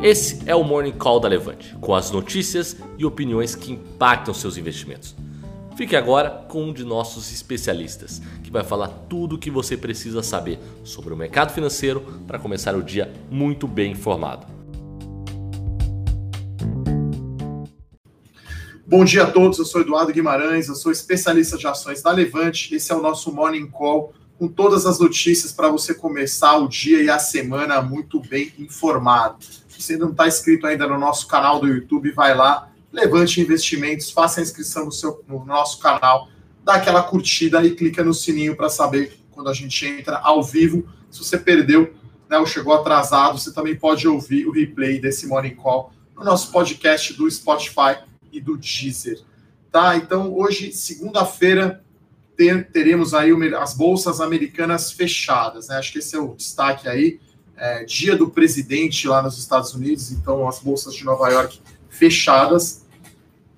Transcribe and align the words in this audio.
Esse 0.00 0.38
é 0.46 0.54
o 0.54 0.62
Morning 0.62 0.92
Call 0.92 1.18
da 1.18 1.26
Levante, 1.26 1.74
com 1.80 1.92
as 1.92 2.12
notícias 2.12 2.76
e 2.96 3.04
opiniões 3.04 3.56
que 3.56 3.72
impactam 3.72 4.32
seus 4.32 4.56
investimentos. 4.56 5.16
Fique 5.76 5.96
agora 5.96 6.30
com 6.48 6.66
um 6.66 6.72
de 6.72 6.84
nossos 6.84 7.32
especialistas, 7.32 8.22
que 8.44 8.50
vai 8.50 8.62
falar 8.62 8.86
tudo 9.08 9.34
o 9.34 9.38
que 9.38 9.50
você 9.50 9.76
precisa 9.76 10.22
saber 10.22 10.60
sobre 10.84 11.12
o 11.12 11.16
mercado 11.16 11.52
financeiro 11.52 12.00
para 12.28 12.38
começar 12.38 12.76
o 12.76 12.82
dia 12.82 13.12
muito 13.28 13.66
bem 13.66 13.90
informado. 13.90 14.46
Bom 18.86 19.04
dia 19.04 19.24
a 19.24 19.30
todos, 19.32 19.58
eu 19.58 19.64
sou 19.64 19.80
Eduardo 19.80 20.12
Guimarães, 20.12 20.68
eu 20.68 20.76
sou 20.76 20.92
especialista 20.92 21.58
de 21.58 21.66
ações 21.66 22.02
da 22.02 22.12
Levante. 22.12 22.72
Esse 22.72 22.92
é 22.92 22.94
o 22.94 23.02
nosso 23.02 23.32
Morning 23.32 23.66
Call 23.66 24.14
com 24.38 24.46
todas 24.46 24.86
as 24.86 25.00
notícias 25.00 25.52
para 25.52 25.68
você 25.68 25.92
começar 25.92 26.56
o 26.58 26.68
dia 26.68 27.02
e 27.02 27.10
a 27.10 27.18
semana 27.18 27.82
muito 27.82 28.20
bem 28.20 28.52
informado. 28.60 29.44
Se 29.82 29.96
não 29.96 30.10
está 30.10 30.26
inscrito 30.26 30.66
ainda 30.66 30.86
no 30.86 30.98
nosso 30.98 31.26
canal 31.26 31.60
do 31.60 31.68
YouTube, 31.68 32.10
vai 32.10 32.34
lá, 32.34 32.70
levante 32.92 33.40
investimentos, 33.40 34.10
faça 34.10 34.40
a 34.40 34.42
inscrição 34.42 34.86
no, 34.86 34.92
seu, 34.92 35.22
no 35.28 35.44
nosso 35.44 35.78
canal, 35.78 36.28
dá 36.64 36.74
aquela 36.74 37.02
curtida 37.02 37.64
e 37.64 37.74
clica 37.74 38.02
no 38.02 38.12
sininho 38.12 38.56
para 38.56 38.68
saber 38.68 39.18
quando 39.30 39.48
a 39.48 39.54
gente 39.54 39.86
entra 39.86 40.18
ao 40.18 40.42
vivo. 40.42 40.88
Se 41.10 41.18
você 41.20 41.38
perdeu 41.38 41.94
né, 42.28 42.38
ou 42.38 42.46
chegou 42.46 42.74
atrasado, 42.74 43.38
você 43.38 43.52
também 43.52 43.76
pode 43.76 44.06
ouvir 44.06 44.46
o 44.46 44.52
replay 44.52 45.00
desse 45.00 45.26
Morning 45.26 45.54
Call 45.54 45.92
no 46.16 46.24
nosso 46.24 46.50
podcast 46.50 47.14
do 47.14 47.30
Spotify 47.30 47.98
e 48.32 48.40
do 48.40 48.56
Deezer. 48.56 49.20
Tá? 49.70 49.96
Então, 49.96 50.34
hoje, 50.34 50.72
segunda-feira, 50.72 51.84
ter, 52.36 52.70
teremos 52.70 53.14
aí 53.14 53.30
as 53.54 53.74
bolsas 53.74 54.20
americanas 54.20 54.92
fechadas. 54.92 55.68
Né? 55.68 55.76
Acho 55.76 55.92
que 55.92 55.98
esse 55.98 56.16
é 56.16 56.18
o 56.18 56.34
destaque 56.34 56.88
aí 56.88 57.20
é, 57.58 57.84
dia 57.84 58.16
do 58.16 58.30
presidente 58.30 59.06
lá 59.08 59.22
nos 59.22 59.38
Estados 59.38 59.74
Unidos, 59.74 60.12
então 60.12 60.48
as 60.48 60.60
bolsas 60.60 60.94
de 60.94 61.04
Nova 61.04 61.28
York 61.28 61.60
fechadas, 61.88 62.86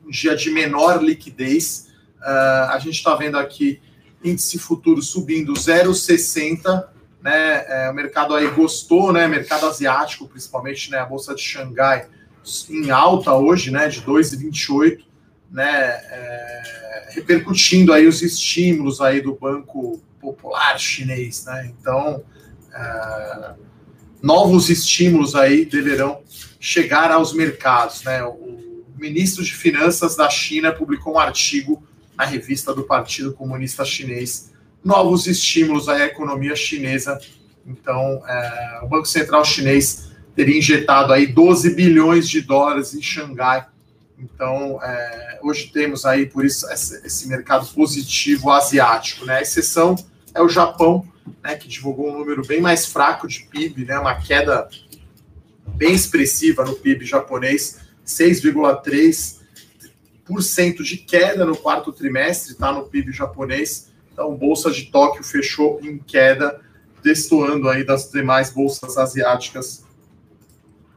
um 0.05 0.11
dia 0.11 0.35
de 0.35 0.51
menor 0.51 1.03
liquidez. 1.03 1.89
Uh, 2.19 2.71
a 2.71 2.79
gente 2.79 2.97
está 2.97 3.15
vendo 3.15 3.39
aqui 3.39 3.81
índice 4.23 4.59
futuro 4.59 5.03
subindo 5.03 5.53
0,60, 5.53 6.89
né? 7.23 7.65
É, 7.67 7.91
o 7.91 7.95
mercado 7.95 8.35
aí 8.35 8.49
gostou, 8.49 9.13
né? 9.13 9.27
Mercado 9.29 9.67
asiático, 9.67 10.29
principalmente, 10.29 10.91
né? 10.91 10.99
A 10.99 11.05
bolsa 11.05 11.35
de 11.35 11.43
Xangai 11.43 12.09
em 12.69 12.91
alta 12.91 13.35
hoje, 13.35 13.71
né? 13.71 13.89
De 13.89 14.03
2,28, 14.03 15.05
né? 15.51 15.67
É, 15.67 17.09
repercutindo 17.11 17.93
aí 17.93 18.07
os 18.07 18.23
estímulos 18.23 19.01
aí 19.01 19.21
do 19.21 19.35
Banco 19.35 20.01
Popular 20.21 20.79
Chinês, 20.79 21.45
né? 21.45 21.73
Então, 21.79 22.23
é, 22.75 23.55
novos 24.23 24.69
estímulos 24.69 25.35
aí 25.35 25.65
deverão 25.65 26.23
chegar 26.59 27.11
aos 27.11 27.33
mercados. 27.33 28.03
Né? 28.03 28.23
O 28.25 28.85
ministro 28.97 29.43
de 29.43 29.53
Finanças 29.53 30.17
da 30.17 30.29
China 30.29 30.73
publicou 30.73 31.15
um 31.15 31.19
artigo 31.19 31.83
na 32.17 32.25
revista 32.25 32.75
do 32.75 32.83
Partido 32.83 33.33
Comunista 33.33 33.85
Chinês, 33.85 34.53
novos 34.85 35.27
estímulos 35.27 35.89
à 35.89 36.05
economia 36.05 36.55
chinesa. 36.55 37.19
Então, 37.67 38.23
é, 38.27 38.81
o 38.83 38.89
Banco 38.89 39.07
Central 39.07 39.45
chinês 39.45 40.11
teria 40.35 40.59
injetado 40.59 41.13
aí 41.13 41.27
12 41.27 41.75
bilhões 41.75 42.29
de 42.29 42.41
dólares 42.41 42.95
em 42.95 43.03
Xangai. 43.03 43.67
Então, 44.19 44.79
é, 44.83 45.39
hoje 45.43 45.71
temos 45.73 46.05
aí, 46.05 46.27
por 46.27 46.45
isso, 46.45 46.71
esse, 46.71 47.27
mercado 47.27 47.67
positivo 47.75 48.51
asiático. 48.51 49.25
Né? 49.25 49.37
A 49.37 49.43
exceção 49.43 49.97
é 50.35 50.43
o 50.43 50.49
Japão, 50.49 51.07
né, 51.43 51.57
que 51.57 51.69
divulgou 51.69 52.11
um 52.11 52.19
número 52.19 52.47
bem 52.47 52.61
mais 52.61 52.87
fraco 52.87 53.29
de 53.29 53.41
PIB, 53.45 53.85
né, 53.85 53.99
uma 53.99 54.15
queda 54.15 54.69
bem 55.75 55.93
expressiva 55.95 56.65
no 56.65 56.75
PIB 56.75 57.05
japonês, 57.05 57.81
6,3% 58.07 60.83
de 60.83 60.97
queda 60.99 61.45
no 61.45 61.57
quarto 61.57 61.93
trimestre, 61.93 62.55
tá, 62.55 62.73
no 62.73 62.85
PIB 62.85 63.11
japonês. 63.13 63.91
Então, 64.13 64.33
bolsa 64.35 64.71
de 64.71 64.87
Tóquio 64.87 65.25
fechou 65.25 65.81
em 65.83 65.99
queda, 65.99 66.61
destoando 67.03 67.69
aí 67.69 67.85
das 67.85 68.11
demais 68.11 68.53
bolsas 68.53 68.97
asiáticas 68.99 69.85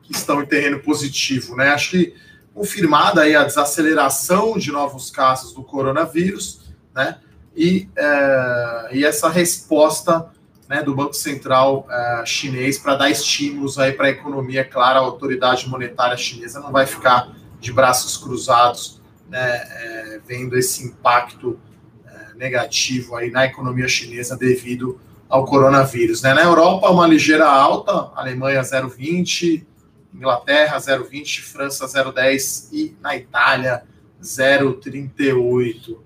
que 0.02 0.12
estão 0.12 0.44
em 0.44 0.46
terreno 0.46 0.80
positivo, 0.80 1.56
né? 1.56 1.70
Acho 1.70 1.92
que 1.92 2.14
confirmada 2.54 3.22
aí 3.22 3.34
a 3.36 3.46
desaceleração 3.46 4.58
de 4.58 4.70
novos 4.72 5.10
casos 5.10 5.54
do 5.54 5.64
coronavírus, 5.64 6.74
né? 6.94 7.20
E, 7.56 7.90
é, 7.96 8.90
e 8.94 9.06
essa 9.06 9.30
resposta 9.30 10.32
né, 10.68 10.82
do 10.82 10.96
Banco 10.96 11.14
Central 11.14 11.86
é, 11.90 12.24
chinês 12.26 12.80
para 12.80 12.96
dar 12.96 13.10
estímulos 13.10 13.78
aí 13.78 13.92
para 13.92 14.08
a 14.08 14.10
economia, 14.10 14.62
é 14.62 14.64
claro, 14.64 15.00
a 15.00 15.02
autoridade 15.02 15.68
monetária 15.70 16.18
chinesa 16.18 16.60
não 16.60 16.72
vai 16.72 16.86
ficar 16.86 17.32
de 17.60 17.72
braços 17.72 18.18
cruzados, 18.18 19.02
né, 19.30 19.40
é, 19.40 20.20
vendo 20.26 20.58
esse 20.58 20.84
impacto 20.84 21.60
é, 22.06 22.34
negativo 22.36 23.16
aí 23.16 23.30
na 23.30 23.46
economia 23.46 23.88
chinesa 23.88 24.36
devido 24.36 25.00
ao 25.30 25.46
coronavírus. 25.46 26.22
Né? 26.22 26.34
Na 26.34 26.44
Europa, 26.44 26.90
uma 26.90 27.08
ligeira 27.08 27.48
alta, 27.48 28.12
Alemanha 28.16 28.62
0,20, 28.62 29.66
Inglaterra 30.14 30.78
0,20, 30.78 31.42
França 31.42 31.86
0,10 31.88 32.70
e 32.72 32.96
na 33.02 33.16
Itália 33.16 33.84
0,38. 34.22 35.98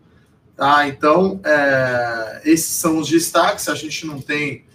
Tá? 0.57 0.87
Então, 0.87 1.39
é, 1.45 2.41
esses 2.43 2.73
são 2.73 2.97
os 2.97 3.07
destaques. 3.07 3.69
A 3.69 3.75
gente 3.75 4.07
não 4.07 4.19
tem 4.19 4.65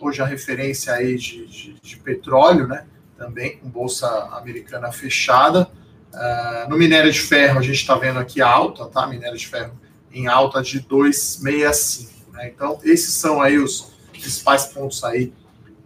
hoje 0.00 0.20
a 0.20 0.26
referência 0.26 0.92
aí 0.92 1.16
de, 1.16 1.46
de, 1.46 1.74
de 1.80 1.96
petróleo, 1.98 2.66
né? 2.66 2.84
Também 3.16 3.56
com 3.56 3.68
bolsa 3.68 4.08
americana 4.32 4.90
fechada. 4.90 5.70
É, 6.12 6.66
no 6.68 6.76
minério 6.76 7.12
de 7.12 7.20
ferro, 7.20 7.60
a 7.60 7.62
gente 7.62 7.76
está 7.76 7.94
vendo 7.94 8.18
aqui 8.18 8.40
alta, 8.40 8.86
tá? 8.86 9.06
Minério 9.06 9.38
de 9.38 9.46
ferro 9.46 9.78
em 10.12 10.26
alta 10.26 10.60
de 10.60 10.80
2,65. 10.80 12.32
Né? 12.32 12.50
Então, 12.52 12.80
esses 12.82 13.14
são 13.14 13.40
aí 13.40 13.58
os 13.58 13.92
principais 14.10 14.66
pontos 14.66 15.04
aí 15.04 15.32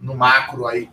no 0.01 0.15
macro 0.15 0.65
aí 0.65 0.89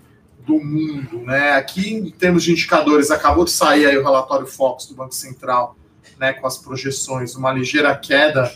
do 0.47 0.59
mundo, 0.63 1.21
né? 1.21 1.53
Aqui, 1.53 1.95
em 1.95 2.11
termos 2.11 2.45
de 2.45 2.53
indicadores, 2.53 3.11
acabou 3.11 3.47
de 3.47 3.53
sair 3.53 3.87
aí 3.87 3.97
o 3.97 4.03
relatório 4.03 4.47
Fox 4.47 4.85
do 4.85 4.95
Banco 4.95 5.15
Central 5.15 5.77
né, 6.19 6.33
com 6.33 6.47
as 6.47 6.59
projeções, 6.59 7.35
uma 7.35 7.53
ligeira 7.53 7.97
queda 7.97 8.53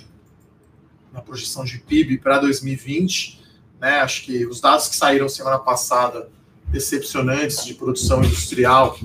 na 1.12 1.20
projeção 1.20 1.64
de 1.64 1.78
PIB 1.78 2.18
para 2.18 2.38
2020. 2.38 3.42
Né, 3.80 4.00
acho 4.00 4.24
que 4.24 4.46
os 4.46 4.60
dados 4.60 4.88
que 4.88 4.96
saíram 4.96 5.28
semana 5.28 5.58
passada, 5.58 6.28
decepcionantes 6.68 7.64
de 7.64 7.74
produção 7.74 8.22
industrial, 8.24 8.98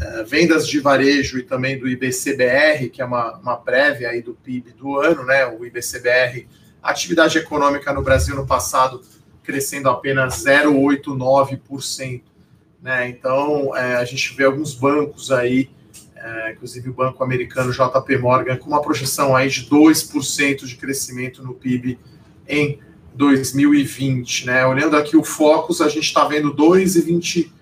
é, 0.00 0.24
vendas 0.24 0.66
de 0.66 0.80
varejo 0.80 1.38
e 1.38 1.42
também 1.42 1.78
do 1.78 1.88
IBCBR, 1.88 2.88
que 2.88 3.02
é 3.02 3.04
uma, 3.04 3.36
uma 3.36 3.56
prévia 3.56 4.08
aí 4.08 4.22
do 4.22 4.34
PIB 4.34 4.72
do 4.72 4.98
ano, 4.98 5.24
né, 5.24 5.46
o 5.46 5.64
IBCBR, 5.64 6.48
atividade 6.82 7.36
econômica 7.38 7.92
no 7.92 8.02
Brasil 8.02 8.34
no 8.34 8.46
passado 8.46 9.02
crescendo 9.46 9.88
apenas 9.88 10.44
0,89%. 10.44 12.22
Né? 12.82 13.08
Então, 13.08 13.74
é, 13.76 13.96
a 13.96 14.04
gente 14.04 14.34
vê 14.34 14.44
alguns 14.44 14.74
bancos 14.74 15.30
aí 15.30 15.70
é, 16.26 16.52
inclusive 16.52 16.90
o 16.90 16.92
banco 16.92 17.22
americano 17.22 17.72
JP 17.72 18.18
Morgan, 18.18 18.56
com 18.56 18.68
uma 18.68 18.82
projeção 18.82 19.36
aí 19.36 19.48
de 19.48 19.68
2% 19.68 20.64
de 20.64 20.74
crescimento 20.74 21.40
no 21.42 21.54
PIB 21.54 21.98
em 22.48 22.80
2020. 23.14 24.46
Né? 24.46 24.66
Olhando 24.66 24.96
aqui 24.96 25.16
o 25.16 25.22
Focus, 25.22 25.80
a 25.80 25.88
gente 25.88 26.04
está 26.04 26.24
vendo 26.24 26.52
2,20, 26.52 27.52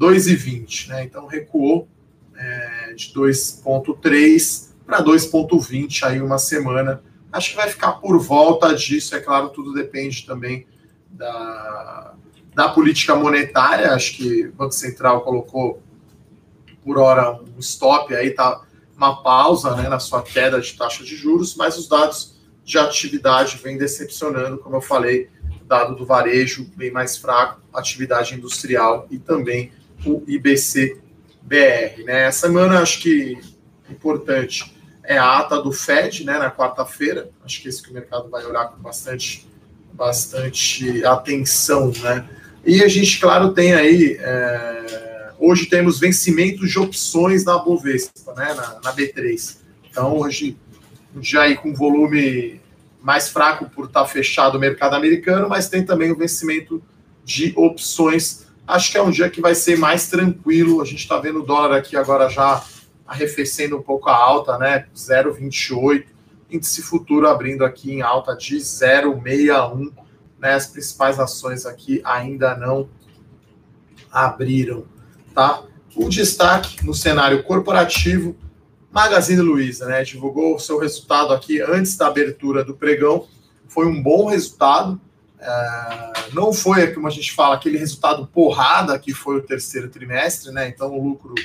2,20, 0.00 0.88
né? 0.88 1.04
então 1.04 1.26
recuou 1.26 1.86
é, 2.34 2.94
de 2.94 3.12
2,3 3.12 4.68
para 4.86 5.04
2,20 5.04 6.02
aí 6.04 6.22
uma 6.22 6.38
semana. 6.38 7.02
Acho 7.30 7.50
que 7.50 7.56
vai 7.56 7.68
ficar 7.68 7.92
por 7.92 8.18
volta 8.18 8.74
disso, 8.74 9.14
é 9.14 9.20
claro, 9.20 9.50
tudo 9.50 9.74
depende 9.74 10.24
também 10.24 10.66
da, 11.10 12.14
da 12.54 12.70
política 12.70 13.14
monetária. 13.14 13.92
Acho 13.92 14.16
que 14.16 14.46
o 14.46 14.52
Banco 14.52 14.72
Central 14.72 15.20
colocou 15.20 15.82
por 16.88 16.96
hora 16.96 17.38
um 17.54 17.60
stop 17.60 18.14
aí, 18.14 18.30
tá 18.30 18.62
uma 18.96 19.22
pausa 19.22 19.76
né, 19.76 19.90
na 19.90 19.98
sua 19.98 20.22
queda 20.22 20.58
de 20.58 20.72
taxa 20.72 21.04
de 21.04 21.14
juros, 21.14 21.54
mas 21.54 21.76
os 21.76 21.86
dados 21.86 22.34
de 22.64 22.78
atividade 22.78 23.60
vêm 23.62 23.76
decepcionando, 23.76 24.56
como 24.56 24.76
eu 24.76 24.80
falei, 24.80 25.28
dado 25.66 25.94
do 25.94 26.06
varejo 26.06 26.66
bem 26.74 26.90
mais 26.90 27.18
fraco, 27.18 27.60
atividade 27.74 28.34
industrial 28.34 29.06
e 29.10 29.18
também 29.18 29.70
o 30.02 30.24
IBC 30.26 30.98
BR. 31.42 32.04
Né? 32.06 32.22
Essa 32.22 32.46
semana 32.46 32.80
acho 32.80 33.00
que 33.00 33.38
importante 33.90 34.74
é 35.04 35.18
a 35.18 35.40
ata 35.40 35.60
do 35.60 35.70
Fed, 35.70 36.24
né, 36.24 36.38
na 36.38 36.50
quarta-feira. 36.50 37.28
Acho 37.44 37.60
que 37.60 37.68
esse 37.68 37.82
que 37.82 37.90
o 37.90 37.94
mercado 37.94 38.30
vai 38.30 38.46
olhar 38.46 38.64
com 38.68 38.80
bastante, 38.80 39.46
bastante 39.92 41.04
atenção, 41.04 41.92
né? 42.00 42.26
E 42.64 42.82
a 42.82 42.88
gente, 42.88 43.20
claro, 43.20 43.52
tem 43.52 43.74
aí 43.74 44.18
é, 44.20 45.07
Hoje 45.38 45.66
temos 45.66 46.00
vencimentos 46.00 46.70
de 46.70 46.78
opções 46.78 47.44
na 47.44 47.58
Bovespa, 47.58 48.34
né, 48.34 48.54
na, 48.54 48.80
na 48.82 48.92
B3. 48.92 49.58
Então, 49.90 50.16
hoje, 50.18 50.56
já 51.20 51.42
aí 51.42 51.56
com 51.56 51.74
volume 51.74 52.60
mais 53.00 53.28
fraco 53.28 53.70
por 53.70 53.86
estar 53.86 54.04
fechado 54.06 54.56
o 54.56 54.60
mercado 54.60 54.94
americano, 54.94 55.48
mas 55.48 55.68
tem 55.68 55.84
também 55.84 56.10
o 56.10 56.16
vencimento 56.16 56.82
de 57.24 57.52
opções 57.56 58.48
acho 58.68 58.92
que 58.92 58.98
é 58.98 59.02
um 59.02 59.10
dia 59.10 59.30
que 59.30 59.40
vai 59.40 59.54
ser 59.54 59.78
mais 59.78 60.08
tranquilo. 60.08 60.82
A 60.82 60.84
gente 60.84 60.98
está 60.98 61.18
vendo 61.18 61.40
o 61.40 61.46
dólar 61.46 61.76
aqui 61.76 61.96
agora 61.96 62.28
já 62.28 62.62
arrefecendo 63.06 63.78
um 63.78 63.82
pouco 63.82 64.10
a 64.10 64.14
alta, 64.14 64.58
né? 64.58 64.86
0,28. 64.94 66.04
Índice 66.50 66.82
futuro 66.82 67.26
abrindo 67.26 67.64
aqui 67.64 67.90
em 67.90 68.02
alta 68.02 68.36
de 68.36 68.56
0,61. 68.56 69.90
Né? 70.38 70.52
As 70.52 70.66
principais 70.66 71.18
ações 71.18 71.64
aqui 71.64 72.00
ainda 72.04 72.54
não 72.56 72.88
abriram, 74.10 74.84
tá? 75.38 75.62
O 75.94 76.08
destaque 76.08 76.84
no 76.84 76.92
cenário 76.92 77.44
corporativo, 77.44 78.34
Magazine 78.90 79.40
Luiza, 79.40 79.86
né? 79.86 80.02
Divulgou 80.02 80.56
o 80.56 80.58
seu 80.58 80.80
resultado 80.80 81.32
aqui 81.32 81.62
antes 81.62 81.96
da 81.96 82.08
abertura 82.08 82.64
do 82.64 82.74
pregão. 82.74 83.28
Foi 83.68 83.86
um 83.86 84.02
bom 84.02 84.26
resultado. 84.26 85.00
É, 85.38 86.12
não 86.32 86.52
foi, 86.52 86.88
como 86.88 87.06
a 87.06 87.10
gente 87.10 87.32
fala, 87.32 87.54
aquele 87.54 87.78
resultado 87.78 88.26
porrada 88.26 88.98
que 88.98 89.14
foi 89.14 89.36
o 89.36 89.42
terceiro 89.42 89.88
trimestre, 89.88 90.50
né? 90.50 90.68
Então, 90.68 90.92
o 90.92 91.08
lucro 91.08 91.36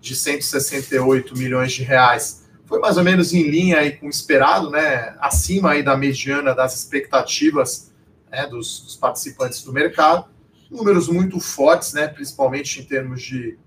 de 0.00 0.14
168 0.14 1.36
milhões 1.36 1.72
de 1.72 1.82
reais 1.82 2.44
foi 2.64 2.78
mais 2.78 2.96
ou 2.96 3.02
menos 3.02 3.34
em 3.34 3.42
linha 3.42 3.78
aí 3.78 3.90
com 3.90 4.06
o 4.06 4.10
esperado, 4.10 4.70
né? 4.70 5.16
Acima 5.18 5.72
aí 5.72 5.82
da 5.82 5.96
mediana 5.96 6.54
das 6.54 6.76
expectativas 6.76 7.90
né? 8.30 8.46
dos, 8.46 8.82
dos 8.82 8.94
participantes 8.94 9.64
do 9.64 9.72
mercado. 9.72 10.31
Números 10.72 11.08
muito 11.08 11.38
fortes, 11.38 11.92
né? 11.92 12.08
Principalmente 12.08 12.80
em 12.80 12.84
termos 12.84 13.22
de 13.22 13.58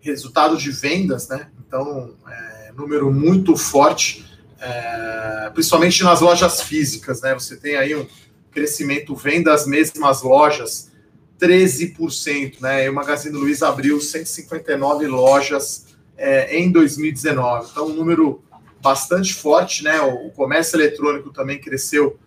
resultado 0.00 0.56
de 0.56 0.70
vendas, 0.70 1.28
né? 1.28 1.50
Então, 1.66 2.14
é, 2.28 2.72
número 2.72 3.12
muito 3.12 3.56
forte, 3.56 4.24
é, 4.60 5.50
principalmente 5.52 6.04
nas 6.04 6.20
lojas 6.20 6.62
físicas, 6.62 7.20
né? 7.20 7.34
Você 7.34 7.56
tem 7.56 7.76
aí 7.76 7.94
um 7.96 8.06
crescimento 8.52 9.14
venda 9.14 9.54
mesmas 9.66 10.22
lojas 10.22 10.90
13%, 11.40 12.60
né? 12.60 12.86
E 12.86 12.88
o 12.88 12.94
Magazine 12.94 13.36
Luiza 13.36 13.68
abriu 13.68 14.00
159 14.00 15.06
lojas 15.06 15.86
é, 16.16 16.56
em 16.56 16.70
2019. 16.70 17.70
Então, 17.70 17.86
um 17.86 17.92
número 17.92 18.42
bastante 18.80 19.34
forte, 19.34 19.82
né? 19.82 20.00
O, 20.00 20.30
comércio 20.30 20.76
eletrônico 20.76 21.32
também 21.32 21.60
cresceu 21.60 22.18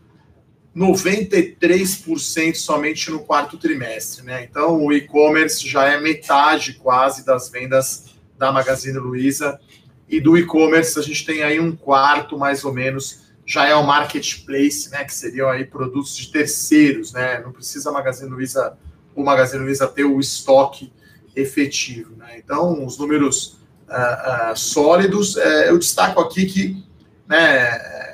93% 0.76 2.56
somente 2.56 3.10
no 3.10 3.20
quarto 3.20 3.58
trimestre, 3.58 4.24
né? 4.24 4.44
Então, 4.44 4.84
o 4.84 4.94
e-commerce 4.94 5.68
já 5.68 5.86
é 5.86 6.00
metade 6.00 6.74
quase 6.74 7.26
das 7.26 7.50
vendas 7.50 8.06
da 8.38 8.52
Magazine 8.52 8.98
Luiza. 8.98 9.60
E 10.08 10.20
do 10.20 10.38
e-commerce, 10.38 10.98
a 10.98 11.02
gente 11.02 11.26
tem 11.26 11.44
aí 11.44 11.60
um 11.60 11.76
quarto, 11.76 12.38
mais 12.38 12.64
ou 12.64 12.74
menos, 12.74 13.30
já 13.50 13.68
é 13.68 13.74
o 13.74 13.84
marketplace, 13.84 14.92
né, 14.92 15.04
que 15.04 15.14
seriam 15.14 15.50
aí 15.50 15.66
produtos 15.66 16.16
de 16.16 16.32
terceiros, 16.32 17.12
né, 17.12 17.42
não 17.44 17.52
precisa 17.52 17.90
a 17.90 17.92
Magazine 17.92 18.30
Luiza, 18.30 18.78
o 19.16 19.24
Magazine 19.24 19.64
Luiza 19.64 19.88
ter 19.88 20.04
o 20.04 20.20
estoque 20.20 20.94
efetivo, 21.36 22.16
né, 22.16 22.38
então 22.38 22.86
os 22.86 23.00
números 23.00 23.60
uh, 23.88 24.52
uh, 24.52 24.56
sólidos, 24.56 25.36
uh, 25.36 25.40
eu 25.40 25.80
destaco 25.80 26.22
aqui 26.22 26.46
que, 26.46 26.84
né, 27.28 27.70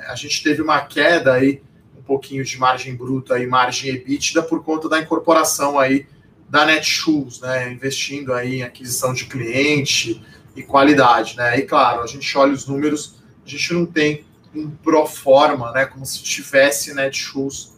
a 0.08 0.14
gente 0.14 0.42
teve 0.42 0.62
uma 0.62 0.80
queda 0.80 1.34
aí, 1.34 1.62
pouquinho 2.06 2.44
de 2.44 2.58
margem 2.58 2.94
bruta 2.94 3.38
e 3.38 3.46
margem 3.46 3.90
EBITDA 3.90 4.42
por 4.42 4.62
conta 4.62 4.88
da 4.88 5.00
incorporação 5.00 5.78
aí 5.78 6.06
da 6.48 6.64
Netshoes, 6.64 7.40
né, 7.40 7.72
investindo 7.72 8.32
aí 8.32 8.56
em 8.56 8.62
aquisição 8.62 9.12
de 9.12 9.26
cliente 9.26 10.24
e 10.54 10.62
qualidade, 10.62 11.36
né, 11.36 11.58
e 11.58 11.62
claro, 11.62 12.02
a 12.02 12.06
gente 12.06 12.38
olha 12.38 12.52
os 12.52 12.66
números, 12.66 13.16
a 13.44 13.48
gente 13.48 13.74
não 13.74 13.84
tem 13.84 14.24
um 14.54 14.70
pro 14.70 15.04
forma, 15.06 15.72
né, 15.72 15.84
como 15.84 16.06
se 16.06 16.22
tivesse 16.22 16.94
Netshoes 16.94 17.74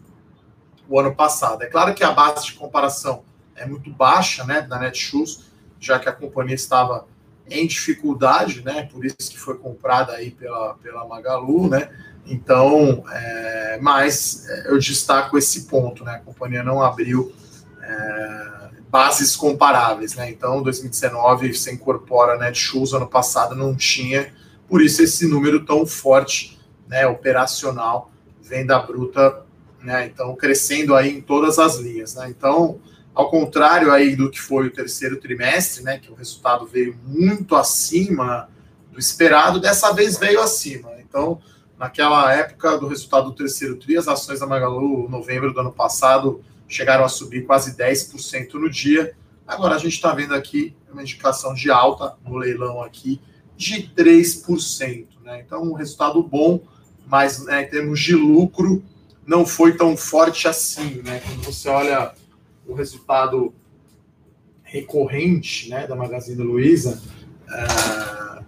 o 0.88 1.00
ano 1.00 1.14
passado. 1.14 1.62
É 1.62 1.66
claro 1.66 1.94
que 1.94 2.04
a 2.04 2.12
base 2.12 2.46
de 2.46 2.52
comparação 2.52 3.24
é 3.56 3.66
muito 3.66 3.90
baixa, 3.90 4.44
né, 4.44 4.60
da 4.62 4.78
Netshoes, 4.78 5.50
já 5.80 5.98
que 5.98 6.08
a 6.08 6.12
companhia 6.12 6.54
estava 6.54 7.06
em 7.50 7.66
dificuldade, 7.66 8.62
né, 8.62 8.88
por 8.92 9.04
isso 9.04 9.30
que 9.30 9.38
foi 9.38 9.56
comprada 9.56 10.12
aí 10.12 10.30
pela, 10.30 10.74
pela 10.74 11.06
Magalu, 11.06 11.68
né, 11.68 11.90
então, 12.28 13.04
é, 13.10 13.78
mas 13.80 14.46
é, 14.48 14.70
eu 14.70 14.78
destaco 14.78 15.38
esse 15.38 15.62
ponto, 15.62 16.04
né, 16.04 16.16
a 16.16 16.18
companhia 16.18 16.62
não 16.62 16.82
abriu 16.82 17.32
é, 17.82 18.68
bases 18.90 19.34
comparáveis, 19.34 20.14
né, 20.14 20.30
então 20.30 20.62
2019 20.62 21.54
você 21.54 21.72
incorpora 21.72 22.38
Netshoes, 22.38 22.92
ano 22.92 23.06
passado 23.06 23.54
não 23.54 23.74
tinha, 23.74 24.32
por 24.68 24.82
isso 24.82 25.02
esse 25.02 25.26
número 25.26 25.64
tão 25.64 25.86
forte 25.86 26.58
né, 26.86 27.06
operacional, 27.06 28.10
venda 28.42 28.78
bruta, 28.78 29.42
né, 29.82 30.06
então 30.06 30.36
crescendo 30.36 30.94
aí 30.94 31.16
em 31.16 31.20
todas 31.22 31.58
as 31.58 31.76
linhas, 31.76 32.14
né, 32.14 32.28
então 32.28 32.78
ao 33.14 33.30
contrário 33.30 33.90
aí 33.90 34.14
do 34.14 34.30
que 34.30 34.40
foi 34.40 34.66
o 34.66 34.72
terceiro 34.72 35.16
trimestre, 35.16 35.82
né, 35.82 35.98
que 35.98 36.12
o 36.12 36.14
resultado 36.14 36.66
veio 36.66 36.94
muito 37.04 37.56
acima 37.56 38.50
do 38.92 38.98
esperado, 38.98 39.58
dessa 39.58 39.92
vez 39.92 40.18
veio 40.18 40.42
acima, 40.42 40.90
então 41.00 41.40
naquela 41.78 42.32
época 42.32 42.76
do 42.76 42.88
resultado 42.88 43.26
do 43.26 43.36
terceiro 43.36 43.76
tri, 43.76 43.96
as 43.96 44.08
ações 44.08 44.40
da 44.40 44.46
Magalu, 44.46 45.08
novembro 45.08 45.52
do 45.52 45.60
ano 45.60 45.72
passado, 45.72 46.42
chegaram 46.68 47.04
a 47.04 47.08
subir 47.08 47.46
quase 47.46 47.76
10% 47.76 48.54
no 48.54 48.68
dia, 48.68 49.14
agora 49.46 49.76
a 49.76 49.78
gente 49.78 49.94
está 49.94 50.12
vendo 50.12 50.34
aqui 50.34 50.74
uma 50.92 51.02
indicação 51.02 51.54
de 51.54 51.70
alta 51.70 52.16
no 52.24 52.36
leilão 52.36 52.82
aqui, 52.82 53.20
de 53.56 53.90
3%. 53.96 55.06
Né? 55.24 55.42
Então, 55.44 55.62
um 55.62 55.72
resultado 55.72 56.22
bom, 56.22 56.60
mas 57.06 57.44
né, 57.44 57.62
em 57.62 57.68
termos 57.68 58.00
de 58.00 58.14
lucro 58.14 58.82
não 59.26 59.46
foi 59.46 59.76
tão 59.76 59.96
forte 59.96 60.48
assim, 60.48 61.02
né? 61.02 61.20
Quando 61.20 61.44
você 61.44 61.68
olha 61.68 62.14
o 62.66 62.72
resultado 62.72 63.54
recorrente 64.62 65.68
né, 65.68 65.86
da 65.86 65.94
Magazine 65.94 66.42
Luiza, 66.42 67.02
uh, 67.46 68.44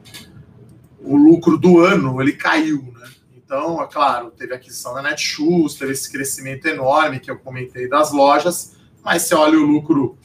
o 1.02 1.16
lucro 1.16 1.58
do 1.58 1.80
ano 1.80 2.20
ele 2.20 2.32
caiu, 2.32 2.94
né? 2.98 3.10
Então, 3.50 3.82
é 3.82 3.86
claro, 3.88 4.30
teve 4.30 4.52
a 4.52 4.56
aquisição 4.56 4.94
da 4.94 5.02
Netshoes, 5.02 5.74
teve 5.74 5.90
esse 5.90 6.08
crescimento 6.08 6.66
enorme 6.66 7.18
que 7.18 7.28
eu 7.28 7.36
comentei 7.36 7.88
das 7.88 8.12
lojas, 8.12 8.76
mas 9.02 9.22
você 9.22 9.34
olha 9.34 9.58
o 9.58 9.66
lucro 9.66 10.16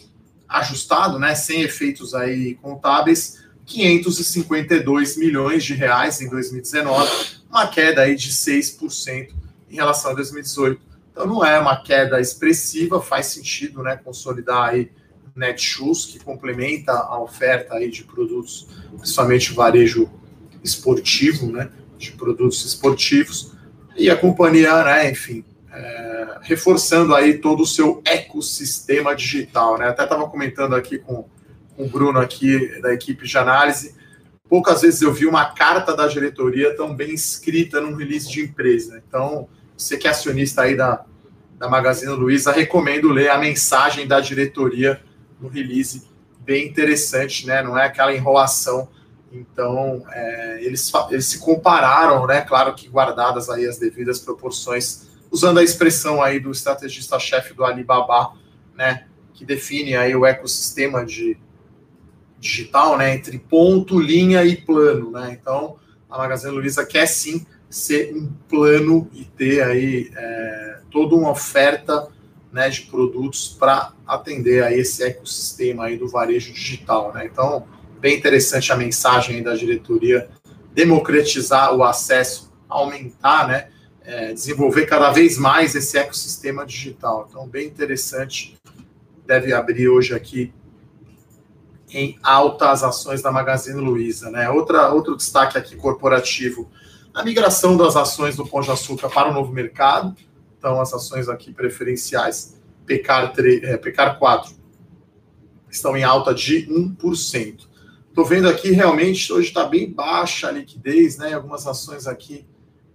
ajustado, 0.47 1.17
né, 1.17 1.33
sem 1.33 1.63
efeitos 1.63 2.13
aí 2.13 2.53
contábeis, 2.61 3.43
552 3.65 5.17
milhões 5.17 5.63
de 5.63 5.73
reais 5.73 6.21
em 6.21 6.29
2019, 6.29 7.09
uma 7.49 7.65
queda 7.65 8.03
aí 8.03 8.15
de 8.15 8.29
6% 8.29 9.33
em 9.71 9.75
relação 9.75 10.11
a 10.11 10.13
2018. 10.13 10.79
Então 11.11 11.25
não 11.25 11.43
é 11.43 11.59
uma 11.59 11.81
queda 11.81 12.21
expressiva, 12.21 13.01
faz 13.01 13.25
sentido, 13.25 13.81
né, 13.81 13.95
consolidar 13.95 14.69
aí 14.69 14.91
Netshoes, 15.35 16.05
que 16.05 16.19
complementa 16.19 16.91
a 16.91 17.19
oferta 17.19 17.73
aí 17.73 17.89
de 17.89 18.03
produtos, 18.03 18.67
principalmente 18.99 19.51
varejo 19.51 20.11
esportivo, 20.63 21.51
né, 21.51 21.71
de 21.97 22.11
produtos 22.11 22.63
esportivos, 22.65 23.53
e 23.97 24.09
a 24.09 24.15
companhia, 24.15 24.83
né, 24.83 25.09
enfim, 25.09 25.43
é, 25.71 26.37
reforçando 26.41 27.15
aí 27.15 27.37
todo 27.37 27.63
o 27.63 27.65
seu 27.65 28.01
ecossistema 28.05 29.15
digital, 29.15 29.77
né, 29.77 29.87
até 29.87 30.03
estava 30.03 30.27
comentando 30.27 30.75
aqui 30.75 30.97
com, 30.97 31.25
com 31.75 31.85
o 31.85 31.89
Bruno 31.89 32.19
aqui 32.19 32.79
da 32.81 32.93
equipe 32.93 33.25
de 33.25 33.37
análise, 33.37 33.95
poucas 34.49 34.81
vezes 34.81 35.01
eu 35.01 35.13
vi 35.13 35.25
uma 35.25 35.45
carta 35.45 35.95
da 35.95 36.07
diretoria 36.07 36.75
tão 36.75 36.93
bem 36.93 37.13
escrita 37.13 37.81
num 37.81 37.95
release 37.95 38.29
de 38.29 38.41
empresa. 38.41 39.01
Então, 39.07 39.47
você 39.77 39.97
que 39.97 40.07
é 40.07 40.11
acionista 40.11 40.61
aí 40.61 40.75
da, 40.75 41.03
da 41.57 41.67
Magazine 41.67 42.13
Luiza, 42.13 42.51
recomendo 42.51 43.09
ler 43.09 43.29
a 43.29 43.37
mensagem 43.37 44.07
da 44.07 44.19
diretoria 44.19 45.01
no 45.39 45.47
release, 45.47 46.03
bem 46.39 46.67
interessante, 46.67 47.45
né? 47.47 47.61
Não 47.61 47.77
é 47.77 47.85
aquela 47.85 48.13
enrolação. 48.13 48.87
Então, 49.35 50.03
é, 50.11 50.63
eles, 50.63 50.91
eles 51.09 51.25
se 51.25 51.39
compararam, 51.39 52.25
né? 52.25 52.41
Claro 52.41 52.73
que 52.73 52.87
guardadas 52.87 53.49
aí 53.49 53.65
as 53.67 53.77
devidas 53.77 54.19
proporções, 54.19 55.07
usando 55.31 55.59
a 55.59 55.63
expressão 55.63 56.21
aí 56.21 56.39
do 56.39 56.51
estrategista-chefe 56.51 57.53
do 57.53 57.65
Alibaba, 57.65 58.33
né? 58.75 59.05
Que 59.33 59.43
define 59.43 59.95
aí 59.95 60.15
o 60.15 60.25
ecossistema 60.25 61.05
de, 61.05 61.37
digital, 62.39 62.97
né, 62.97 63.15
entre 63.15 63.39
ponto, 63.39 63.99
linha 63.99 64.43
e 64.45 64.55
plano, 64.55 65.11
né? 65.11 65.37
Então, 65.39 65.77
a 66.09 66.17
Magazine 66.17 66.51
Luiza 66.51 66.85
quer 66.85 67.07
sim 67.07 67.45
ser 67.69 68.15
um 68.15 68.31
plano 68.47 69.09
e 69.11 69.25
ter 69.25 69.63
aí 69.63 70.11
é, 70.15 70.79
toda 70.91 71.15
uma 71.15 71.31
oferta 71.31 72.07
né, 72.51 72.69
de 72.69 72.81
produtos 72.83 73.49
para 73.59 73.91
atender 74.07 74.63
a 74.63 74.71
esse 74.71 75.03
ecossistema 75.03 75.85
aí 75.85 75.97
do 75.97 76.07
varejo 76.07 76.53
digital, 76.53 77.11
né? 77.13 77.25
Então, 77.25 77.65
bem 78.05 78.15
interessante 78.15 78.71
a 78.71 78.75
mensagem 78.75 79.41
da 79.41 79.55
diretoria, 79.55 80.29
democratizar 80.75 81.73
o 81.73 81.83
acesso, 81.83 82.53
aumentar, 82.69 83.47
né, 83.47 83.69
é, 84.03 84.31
desenvolver 84.31 84.85
cada 84.85 85.09
vez 85.09 85.39
mais 85.39 85.73
esse 85.73 85.97
ecossistema 85.97 86.67
digital. 86.67 87.25
Então, 87.27 87.47
bem 87.47 87.65
interessante. 87.65 88.55
Deve 89.25 89.53
abrir 89.53 89.89
hoje 89.89 90.13
aqui 90.13 90.53
em 91.89 92.15
alta 92.21 92.69
as 92.69 92.83
ações 92.83 93.23
da 93.23 93.31
Magazine 93.31 93.81
Luiza. 93.81 94.29
Né? 94.29 94.51
Outra, 94.51 94.93
outro 94.93 95.17
destaque 95.17 95.57
aqui 95.57 95.75
corporativo, 95.75 96.69
a 97.11 97.23
migração 97.23 97.75
das 97.75 97.95
ações 97.95 98.35
do 98.35 98.45
Pão 98.45 98.61
de 98.61 98.69
Açúcar 98.69 99.09
para 99.09 99.31
o 99.31 99.33
novo 99.33 99.51
mercado. 99.51 100.15
Então, 100.59 100.79
as 100.79 100.93
ações 100.93 101.27
aqui 101.27 101.51
preferenciais, 101.51 102.55
Pecar, 102.85 103.33
3, 103.33 103.63
é, 103.63 103.77
Pecar 103.77 104.19
4 104.19 104.53
estão 105.71 105.97
em 105.97 106.03
alta 106.03 106.35
de 106.35 106.67
1%. 106.67 107.73
Estou 108.15 108.23
vendo 108.23 108.47
aqui 108.47 108.71
realmente 108.71 109.33
hoje 109.33 109.49
está 109.49 109.65
bem 109.65 109.91
baixa 109.91 110.47
a 110.47 110.51
liquidez, 110.51 111.17
né? 111.17 111.33
Algumas 111.33 111.67
ações 111.67 112.07
aqui, 112.07 112.47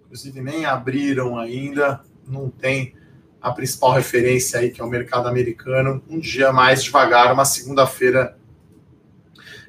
inclusive, 0.03 0.41
nem 0.41 0.65
abriram 0.65 1.39
ainda, 1.39 2.01
não 2.27 2.49
tem 2.49 2.95
a 3.39 3.53
principal 3.53 3.93
referência 3.93 4.59
aí, 4.59 4.71
que 4.71 4.81
é 4.81 4.85
o 4.85 4.89
mercado 4.89 5.29
americano, 5.29 6.03
um 6.09 6.19
dia 6.19 6.55
mais 6.55 6.83
devagar, 6.83 7.35
uma 7.35 7.45
segunda-feira 7.45 8.39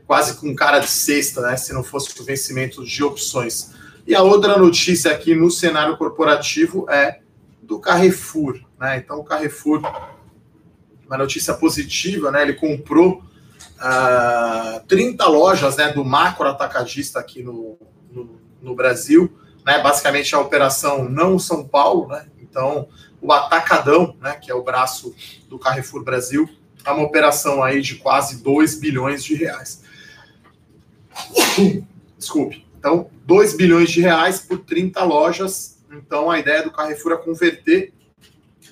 quase 0.08 0.39
com 0.39 0.55
cara 0.55 0.79
de 0.79 0.88
sexta, 0.88 1.41
né? 1.41 1.58
Se 1.58 1.74
não 1.74 1.84
fosse 1.84 2.17
o 2.17 2.24
vencimento 2.24 2.86
de 2.86 3.03
opções. 3.03 3.74
E 4.08 4.15
a 4.15 4.22
outra 4.22 4.58
notícia 4.58 5.12
aqui 5.12 5.36
no 5.36 5.51
cenário 5.51 5.98
corporativo 5.98 6.89
é 6.89 7.20
do 7.62 7.77
Carrefour, 7.77 8.58
né? 8.79 9.00
Então 9.00 9.20
o 9.20 9.24
Carrefour, 9.25 9.81
uma 11.05 11.17
notícia 11.17 11.53
positiva, 11.53 12.31
né? 12.31 12.41
Ele 12.41 12.53
comprou 12.53 13.22
uh, 13.81 14.77
ah, 14.77 14.81
30 14.88 15.25
lojas, 15.27 15.75
né? 15.77 15.91
Do 15.91 16.05
macro 16.05 16.47
atacadista 16.47 17.19
aqui 17.19 17.43
no, 17.43 17.77
no, 18.11 18.39
no 18.61 18.75
Brasil, 18.75 19.35
né? 19.65 19.81
Basicamente 19.81 20.33
a 20.35 20.39
operação 20.39 21.09
não 21.09 21.39
São 21.39 21.67
Paulo, 21.67 22.07
né? 22.07 22.27
Então 22.39 22.88
o 23.21 23.31
Atacadão, 23.31 24.15
né? 24.21 24.35
Que 24.35 24.51
é 24.51 24.55
o 24.55 24.63
braço 24.63 25.13
do 25.50 25.59
Carrefour 25.59 26.03
Brasil, 26.03 26.47
é 26.85 26.91
uma 26.91 27.03
operação 27.03 27.63
aí 27.63 27.81
de 27.81 27.95
quase 27.95 28.43
2 28.43 28.79
bilhões 28.79 29.23
de 29.23 29.35
reais. 29.35 29.83
Desculpe. 32.17 32.65
Então, 32.77 33.09
2 33.25 33.55
bilhões 33.55 33.91
de 33.91 34.01
reais 34.01 34.39
por 34.39 34.59
30 34.59 35.03
lojas. 35.03 35.77
Então, 35.91 36.31
a 36.31 36.39
ideia 36.39 36.63
do 36.63 36.71
Carrefour 36.71 37.11
é 37.13 37.17
converter 37.17 37.93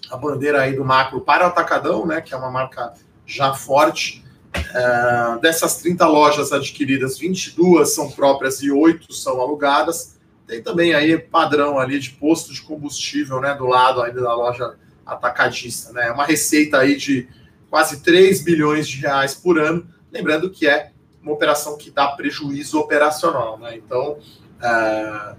a 0.09 0.17
bandeira 0.17 0.61
aí 0.61 0.75
do 0.75 0.83
macro 0.83 1.21
para 1.21 1.45
o 1.45 1.47
Atacadão, 1.47 2.05
né, 2.05 2.19
que 2.21 2.33
é 2.33 2.37
uma 2.37 2.49
marca 2.49 2.93
já 3.25 3.53
forte. 3.53 4.25
É, 4.53 5.39
dessas 5.41 5.77
30 5.77 6.07
lojas 6.07 6.51
adquiridas, 6.51 7.17
22 7.17 7.93
são 7.93 8.11
próprias 8.11 8.61
e 8.61 8.71
8 8.71 9.13
são 9.13 9.39
alugadas. 9.39 10.17
Tem 10.47 10.61
também 10.61 10.93
aí 10.93 11.17
padrão 11.17 11.77
ali 11.77 11.99
de 11.99 12.11
posto 12.11 12.53
de 12.53 12.61
combustível, 12.61 13.39
né, 13.39 13.53
do 13.53 13.65
lado 13.65 14.01
ainda 14.01 14.21
da 14.21 14.33
loja 14.33 14.75
atacadista, 15.05 15.91
né? 15.91 16.11
Uma 16.11 16.25
receita 16.25 16.79
aí 16.79 16.95
de 16.95 17.27
quase 17.69 18.01
3 18.01 18.41
bilhões 18.41 18.87
de 18.87 19.01
reais 19.01 19.33
por 19.33 19.59
ano. 19.59 19.87
Lembrando 20.11 20.49
que 20.49 20.67
é 20.67 20.91
uma 21.21 21.33
operação 21.33 21.77
que 21.77 21.91
dá 21.91 22.07
prejuízo 22.07 22.79
operacional. 22.79 23.57
Né? 23.59 23.77
Então, 23.77 24.13
uh, 24.13 25.35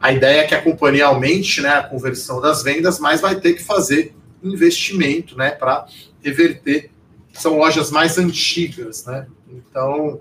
a 0.00 0.12
ideia 0.12 0.42
é 0.42 0.46
que 0.46 0.54
a 0.54 0.62
companhia 0.62 1.06
aumente 1.06 1.60
né, 1.60 1.70
a 1.70 1.82
conversão 1.82 2.40
das 2.40 2.62
vendas, 2.62 2.98
mas 2.98 3.20
vai 3.20 3.36
ter 3.36 3.54
que 3.54 3.62
fazer 3.62 4.14
investimento 4.42 5.36
né, 5.36 5.50
para 5.50 5.86
reverter. 6.22 6.90
São 7.38 7.56
lojas 7.56 7.90
mais 7.90 8.18
antigas. 8.18 9.04
Né? 9.04 9.26
Então, 9.48 10.20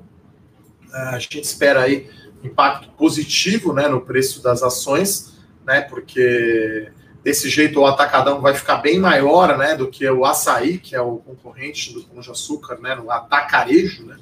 uh, 0.90 0.96
a 1.14 1.20
gente 1.20 1.40
espera 1.40 1.82
aí 1.82 2.10
impacto 2.44 2.90
positivo 2.92 3.74
né, 3.74 3.88
no 3.88 4.02
preço 4.02 4.42
das 4.42 4.64
ações, 4.64 5.34
né, 5.66 5.82
porque 5.82 6.92
desse 7.24 7.50
jeito 7.50 7.80
o 7.80 7.86
atacadão 7.86 8.42
vai 8.42 8.54
ficar 8.54 8.78
bem 8.78 9.00
maior 9.00 9.58
né, 9.58 9.76
do 9.76 9.88
que 9.88 10.08
o 10.10 10.26
açaí, 10.26 10.78
que 10.78 10.96
é 10.96 11.02
o 11.02 11.18
concorrente 11.18 11.94
do 11.94 12.04
Pão 12.04 12.22
de 12.22 12.32
Açúcar, 12.32 12.80
né, 12.80 12.96
no 12.96 13.12
atacarejo, 13.12 14.06
né, 14.06 14.18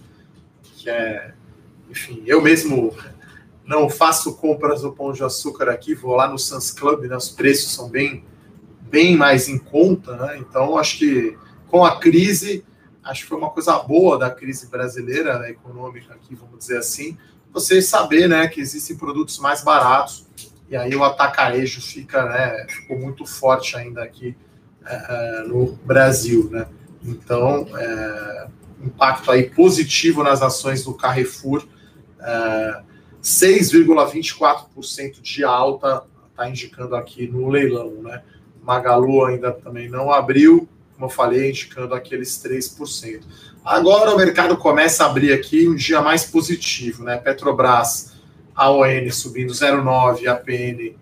que 0.63 0.89
é, 0.89 1.33
enfim, 1.89 2.23
eu 2.25 2.41
mesmo 2.41 2.95
não 3.65 3.89
faço 3.89 4.35
compras 4.37 4.81
do 4.81 4.91
Pão 4.91 5.11
de 5.11 5.23
Açúcar 5.23 5.69
aqui, 5.69 5.93
vou 5.93 6.15
lá 6.15 6.27
no 6.27 6.39
Sans 6.39 6.71
Club, 6.71 7.05
né, 7.05 7.15
os 7.15 7.29
preços 7.29 7.73
são 7.73 7.89
bem, 7.89 8.23
bem 8.81 9.15
mais 9.15 9.47
em 9.47 9.57
conta, 9.57 10.15
né, 10.15 10.37
então 10.39 10.77
acho 10.77 10.97
que 10.97 11.37
com 11.67 11.83
a 11.83 11.99
crise, 11.99 12.63
acho 13.05 13.23
que 13.23 13.29
foi 13.29 13.37
uma 13.37 13.51
coisa 13.51 13.77
boa 13.79 14.17
da 14.17 14.29
crise 14.29 14.67
brasileira, 14.67 15.39
né, 15.39 15.51
econômica 15.51 16.13
aqui, 16.13 16.35
vamos 16.35 16.59
dizer 16.59 16.77
assim, 16.77 17.17
você 17.53 17.81
saber, 17.81 18.27
né, 18.27 18.47
que 18.47 18.59
existem 18.59 18.97
produtos 18.97 19.39
mais 19.39 19.63
baratos, 19.63 20.27
e 20.67 20.75
aí 20.75 20.93
o 20.95 21.03
atacarejo 21.03 21.81
fica, 21.81 22.25
né, 22.25 22.65
ficou 22.67 22.99
muito 22.99 23.25
forte 23.25 23.77
ainda 23.77 24.03
aqui 24.03 24.35
é, 24.85 25.43
no 25.47 25.73
Brasil, 25.85 26.49
né, 26.51 26.67
então, 27.03 27.67
é, 27.77 28.47
impacto 28.81 29.31
aí 29.31 29.49
positivo 29.49 30.23
nas 30.23 30.41
ações 30.41 30.83
do 30.83 30.93
Carrefour, 30.93 31.65
é, 32.19 32.81
6,24% 33.21 35.21
de 35.21 35.43
alta, 35.43 36.03
está 36.29 36.49
indicando 36.49 36.95
aqui 36.95 37.27
no 37.27 37.49
leilão, 37.49 38.01
né? 38.01 38.23
Magalu 38.61 39.25
ainda 39.25 39.51
também 39.51 39.89
não 39.89 40.11
abriu, 40.11 40.69
como 40.95 41.05
eu 41.05 41.09
falei, 41.09 41.49
indicando 41.49 41.93
aqueles 41.93 42.41
3%. 42.43 43.21
Agora 43.63 44.13
o 44.13 44.17
mercado 44.17 44.55
começa 44.57 45.03
a 45.03 45.07
abrir 45.07 45.33
aqui 45.33 45.67
um 45.67 45.75
dia 45.75 46.01
mais 46.01 46.23
positivo, 46.25 47.03
né? 47.03 47.17
Petrobras, 47.17 48.13
AON 48.55 49.11
subindo 49.11 49.51
0,9, 49.51 50.27
APN, 50.27 50.95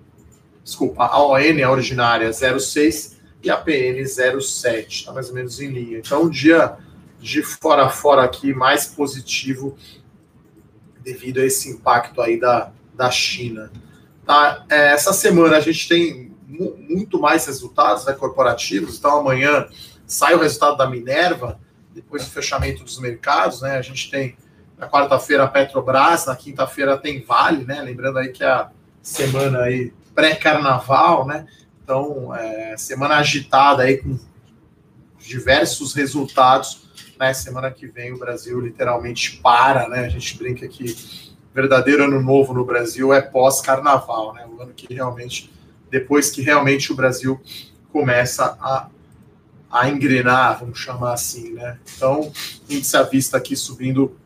desculpa, 0.63 1.05
a 1.05 1.21
ON, 1.21 1.35
a 1.35 1.71
originária, 1.71 2.29
0,6 2.29 3.13
e 3.43 3.49
a 3.49 3.57
PN 3.57 4.01
0,7, 4.01 4.87
está 4.87 5.11
mais 5.11 5.29
ou 5.29 5.35
menos 5.35 5.59
em 5.59 5.67
linha. 5.67 5.99
Então, 5.99 6.23
um 6.23 6.29
dia 6.29 6.77
de 7.19 7.43
fora 7.43 7.85
a 7.85 7.89
fora 7.89 8.23
aqui 8.23 8.53
mais 8.53 8.87
positivo 8.87 9.77
devido 11.03 11.39
a 11.39 11.45
esse 11.45 11.69
impacto 11.69 12.21
aí 12.21 12.39
da, 12.39 12.71
da 12.95 13.11
China. 13.11 13.71
Tá? 14.25 14.65
É, 14.69 14.93
essa 14.93 15.13
semana 15.13 15.57
a 15.57 15.59
gente 15.59 15.87
tem 15.87 16.32
muito 16.57 17.19
mais 17.19 17.45
resultados 17.45 18.05
né, 18.05 18.13
corporativos, 18.13 18.97
então 18.97 19.19
amanhã 19.19 19.67
sai 20.05 20.35
o 20.35 20.39
resultado 20.39 20.77
da 20.77 20.89
Minerva, 20.89 21.59
depois 21.93 22.23
do 22.23 22.31
fechamento 22.31 22.83
dos 22.83 22.99
mercados, 22.99 23.61
né? 23.61 23.77
A 23.77 23.81
gente 23.81 24.09
tem 24.09 24.35
na 24.77 24.87
quarta-feira 24.87 25.43
a 25.43 25.47
Petrobras, 25.47 26.25
na 26.25 26.35
quinta-feira 26.35 26.97
tem 26.97 27.23
Vale, 27.23 27.63
né? 27.63 27.81
Lembrando 27.81 28.17
aí 28.17 28.29
que 28.29 28.43
é 28.43 28.47
a 28.47 28.71
semana 29.01 29.63
aí 29.63 29.93
pré-carnaval, 30.13 31.25
né? 31.25 31.47
Então, 31.83 32.33
é, 32.35 32.75
semana 32.77 33.17
agitada 33.17 33.83
aí 33.83 33.97
com 33.97 34.17
diversos 35.19 35.93
resultados 35.93 36.83
né? 37.23 37.33
Semana 37.33 37.71
que 37.71 37.87
vem 37.87 38.13
o 38.13 38.19
Brasil 38.19 38.59
literalmente 38.59 39.37
para, 39.37 39.87
né? 39.87 40.05
A 40.05 40.09
gente 40.09 40.37
brinca 40.37 40.67
que 40.67 41.33
verdadeiro 41.53 42.03
ano 42.03 42.21
novo 42.21 42.53
no 42.53 42.65
Brasil 42.65 43.13
é 43.13 43.21
pós-carnaval, 43.21 44.33
né? 44.33 44.45
O 44.45 44.61
ano 44.61 44.73
que 44.73 44.93
realmente, 44.93 45.51
depois 45.93 46.31
que 46.31 46.41
realmente 46.41 46.91
o 46.91 46.95
Brasil 46.95 47.39
começa 47.91 48.57
a, 48.59 48.89
a 49.69 49.87
engrenar, 49.87 50.59
vamos 50.59 50.79
chamar 50.79 51.13
assim, 51.13 51.53
né? 51.53 51.77
Então, 51.95 52.33
índice 52.67 52.97
à 52.97 53.03
vista 53.03 53.37
aqui 53.37 53.55
subindo 53.55 54.17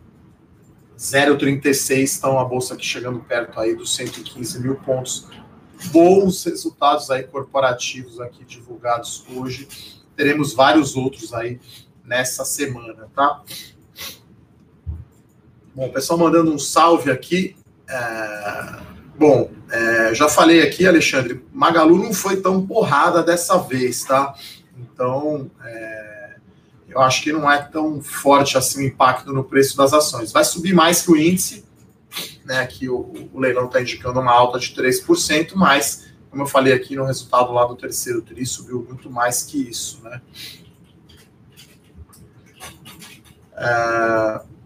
0,36, 0.98 2.20
então 2.20 2.40
a 2.40 2.46
bolsa 2.46 2.74
aqui 2.74 2.86
chegando 2.86 3.20
perto 3.20 3.60
aí 3.60 3.76
dos 3.76 3.94
115 3.94 4.62
mil 4.62 4.76
pontos. 4.76 5.28
Bons 5.92 6.46
resultados 6.46 7.12
aí 7.12 7.24
corporativos 7.24 8.22
aqui 8.22 8.46
divulgados 8.46 9.26
hoje. 9.36 9.68
Teremos 10.16 10.54
vários 10.54 10.96
outros 10.96 11.34
aí 11.34 11.60
nessa 12.02 12.46
semana, 12.46 13.10
tá? 13.14 13.44
Bom, 15.76 15.90
pessoal 15.92 16.18
mandando 16.18 16.50
um 16.50 16.58
salve 16.58 17.12
aqui. 17.12 17.58
É... 17.90 18.97
Bom, 19.18 19.50
é... 19.72 20.14
já 20.14 20.30
falei 20.30 20.62
aqui, 20.62 20.86
Alexandre, 20.86 21.44
Magalu 21.52 21.98
não 21.98 22.14
foi 22.14 22.38
tão 22.40 22.66
porrada 22.66 23.24
dessa 23.24 23.58
vez, 23.58 24.04
tá? 24.04 24.36
Então, 24.78 25.50
é... 25.64 26.36
eu 26.88 27.02
acho 27.02 27.24
que 27.24 27.34
não 27.34 27.50
é 27.52 27.62
tão 27.62 28.02
forte 28.02 28.58
assim 28.58 28.82
o 28.82 28.88
impacto 28.88 29.34
no 29.34 29.44
preço 29.44 29.76
das 29.76 29.92
ações. 29.92 30.32
Vai 30.32 30.44
subir 30.44 30.74
mais 30.74 31.02
que 31.02 31.12
o 31.12 31.18
índice, 31.18 31.66
né? 32.46 32.66
Que 32.68 32.90
o, 32.90 33.30
o 33.34 33.40
leilão 33.40 33.66
está 33.66 33.82
indicando 33.82 34.20
uma 34.20 34.32
alta 34.32 34.60
de 34.60 34.70
3%, 34.76 35.54
mas, 35.56 36.06
como 36.30 36.44
eu 36.44 36.48
falei 36.48 36.74
aqui 36.74 36.96
no 36.96 37.06
resultado 37.06 37.52
lá 37.52 37.66
do 37.66 37.76
terceiro 37.76 38.22
TRI, 38.22 38.46
subiu 38.46 38.86
muito 38.88 39.10
mais 39.10 39.42
que 39.42 39.70
isso, 39.70 40.02
né? 40.04 40.22
É... 43.58 44.57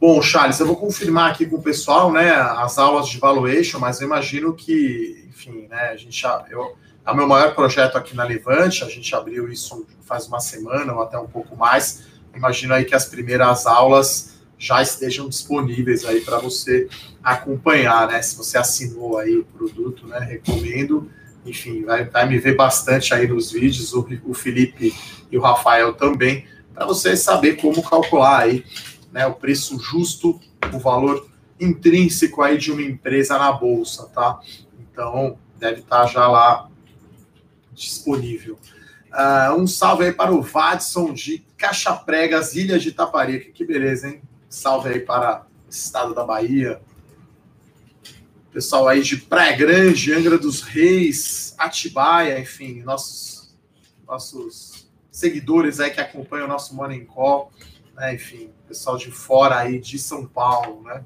Bom, 0.00 0.22
Charles, 0.22 0.60
eu 0.60 0.66
vou 0.66 0.76
confirmar 0.76 1.32
aqui 1.32 1.44
com 1.44 1.56
o 1.56 1.62
pessoal, 1.62 2.12
né, 2.12 2.30
as 2.30 2.78
aulas 2.78 3.08
de 3.08 3.18
valuation, 3.18 3.80
mas 3.80 4.00
eu 4.00 4.06
imagino 4.06 4.54
que, 4.54 5.26
enfim, 5.28 5.66
né, 5.68 5.90
a 5.92 5.96
gente, 5.96 6.22
eu, 6.50 6.76
é 7.04 7.10
o 7.10 7.16
meu 7.16 7.26
maior 7.26 7.52
projeto 7.54 7.96
aqui 7.96 8.14
na 8.14 8.22
Levante, 8.22 8.84
a 8.84 8.88
gente 8.88 9.12
abriu 9.14 9.50
isso 9.50 9.86
faz 10.08 10.26
uma 10.26 10.40
semana 10.40 10.94
ou 10.94 11.02
até 11.02 11.18
um 11.18 11.26
pouco 11.26 11.54
mais. 11.54 12.04
Imagino 12.34 12.72
aí 12.72 12.84
que 12.84 12.94
as 12.94 13.04
primeiras 13.04 13.66
aulas 13.66 14.38
já 14.58 14.80
estejam 14.80 15.28
disponíveis 15.28 16.04
aí 16.04 16.20
para 16.22 16.38
você 16.38 16.88
acompanhar, 17.22 18.08
né? 18.08 18.22
Se 18.22 18.36
você 18.36 18.56
assinou 18.56 19.18
aí 19.18 19.36
o 19.36 19.44
produto, 19.44 20.06
né? 20.06 20.18
Recomendo. 20.20 21.10
Enfim, 21.44 21.84
vai, 21.84 22.04
vai 22.04 22.28
me 22.28 22.38
ver 22.38 22.56
bastante 22.56 23.12
aí 23.12 23.26
nos 23.28 23.52
vídeos, 23.52 23.92
o, 23.92 24.06
o 24.24 24.34
Felipe 24.34 24.94
e 25.30 25.38
o 25.38 25.40
Rafael 25.40 25.92
também 25.94 26.46
para 26.74 26.86
você 26.86 27.16
saber 27.16 27.56
como 27.56 27.82
calcular 27.82 28.40
aí 28.40 28.64
né, 29.12 29.26
o 29.26 29.34
preço 29.34 29.78
justo, 29.78 30.40
o 30.72 30.78
valor 30.78 31.28
intrínseco 31.60 32.42
aí 32.42 32.56
de 32.56 32.70
uma 32.70 32.82
empresa 32.82 33.38
na 33.38 33.52
bolsa, 33.52 34.06
tá? 34.08 34.40
Então, 34.80 35.38
deve 35.58 35.80
estar 35.80 36.02
tá 36.02 36.06
já 36.06 36.28
lá 36.28 36.68
disponível. 37.72 38.58
Uh, 39.08 39.58
um 39.58 39.66
salve 39.66 40.04
aí 40.04 40.12
para 40.12 40.32
o 40.32 40.42
Vadson 40.42 41.12
de 41.12 41.44
Caixa 41.56 41.94
Pregas, 41.94 42.54
Ilha 42.54 42.78
de 42.78 42.90
Itaparica. 42.90 43.50
Que 43.50 43.64
beleza, 43.64 44.08
hein? 44.08 44.22
Salve 44.48 44.90
aí 44.90 45.00
para 45.00 45.46
o 45.66 45.70
estado 45.70 46.14
da 46.14 46.24
Bahia. 46.24 46.80
Pessoal 48.52 48.88
aí 48.88 49.02
de 49.02 49.16
Praia 49.16 49.56
Grande, 49.56 50.12
Angra 50.12 50.38
dos 50.38 50.62
Reis, 50.62 51.54
Atibaia, 51.58 52.40
enfim, 52.40 52.82
nossos, 52.82 53.54
nossos 54.06 54.88
seguidores 55.10 55.80
aí 55.80 55.90
que 55.90 56.00
acompanham 56.00 56.46
o 56.46 56.48
nosso 56.48 56.74
Morning 56.74 57.04
Call, 57.04 57.52
né? 57.94 58.14
Enfim, 58.14 58.50
pessoal 58.68 58.98
de 58.98 59.10
fora 59.10 59.56
aí 59.56 59.80
de 59.80 59.98
São 59.98 60.26
Paulo, 60.26 60.82
né? 60.82 61.02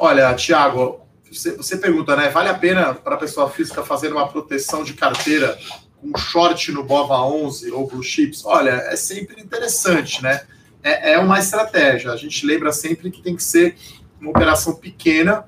Olha, 0.00 0.34
Tiago, 0.34 1.00
você, 1.30 1.76
pergunta, 1.76 2.16
né? 2.16 2.30
Vale 2.30 2.48
a 2.48 2.54
pena 2.54 2.94
para 2.94 3.16
a 3.16 3.18
pessoa 3.18 3.50
física 3.50 3.84
fazer 3.84 4.12
uma 4.12 4.28
proteção 4.28 4.82
de 4.82 4.94
carteira 4.94 5.58
com 6.00 6.16
short 6.16 6.72
no 6.72 6.84
Bova 6.84 7.20
11 7.20 7.70
ou 7.72 7.86
Blue 7.86 8.02
Chips? 8.02 8.44
Olha, 8.44 8.70
é 8.70 8.96
sempre 8.96 9.42
interessante, 9.42 10.22
né? 10.22 10.46
É, 10.82 11.12
é 11.14 11.18
uma 11.18 11.38
estratégia. 11.38 12.12
A 12.12 12.16
gente 12.16 12.46
lembra 12.46 12.72
sempre 12.72 13.10
que 13.10 13.20
tem 13.20 13.36
que 13.36 13.42
ser 13.42 13.76
uma 14.20 14.30
operação 14.30 14.74
pequena, 14.74 15.44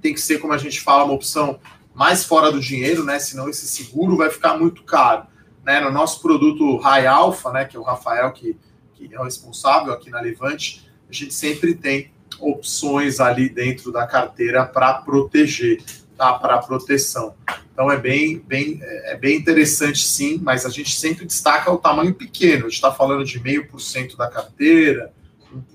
tem 0.00 0.14
que 0.14 0.20
ser, 0.20 0.38
como 0.38 0.52
a 0.52 0.58
gente 0.58 0.80
fala, 0.80 1.04
uma 1.04 1.14
opção 1.14 1.60
mais 1.96 2.22
fora 2.22 2.52
do 2.52 2.60
dinheiro, 2.60 3.02
né? 3.02 3.18
Senão 3.18 3.48
esse 3.48 3.66
seguro 3.66 4.18
vai 4.18 4.28
ficar 4.28 4.58
muito 4.58 4.84
caro. 4.84 5.26
Né? 5.64 5.80
No 5.80 5.90
nosso 5.90 6.20
produto 6.20 6.76
High 6.76 7.06
Alpha, 7.06 7.50
né? 7.50 7.64
Que 7.64 7.76
é 7.76 7.80
o 7.80 7.82
Rafael 7.82 8.30
que, 8.32 8.54
que 8.94 9.12
é 9.12 9.18
o 9.18 9.24
responsável 9.24 9.94
aqui 9.94 10.10
na 10.10 10.20
Levante, 10.20 10.86
a 11.08 11.12
gente 11.12 11.32
sempre 11.32 11.74
tem 11.74 12.12
opções 12.38 13.18
ali 13.18 13.48
dentro 13.48 13.90
da 13.90 14.06
carteira 14.06 14.66
para 14.66 14.92
proteger, 14.92 15.82
tá? 16.18 16.34
Para 16.34 16.58
proteção. 16.58 17.34
Então 17.72 17.90
é 17.90 17.96
bem, 17.96 18.40
bem, 18.40 18.78
é 18.82 19.16
bem 19.16 19.38
interessante 19.38 20.06
sim, 20.06 20.38
mas 20.42 20.66
a 20.66 20.68
gente 20.68 20.94
sempre 20.94 21.24
destaca 21.24 21.72
o 21.72 21.78
tamanho 21.78 22.14
pequeno. 22.14 22.66
A 22.66 22.68
gente 22.68 22.74
está 22.74 22.92
falando 22.92 23.24
de 23.24 23.42
meio 23.42 23.66
por 23.68 23.80
cento 23.80 24.18
da 24.18 24.28
carteira, 24.28 25.14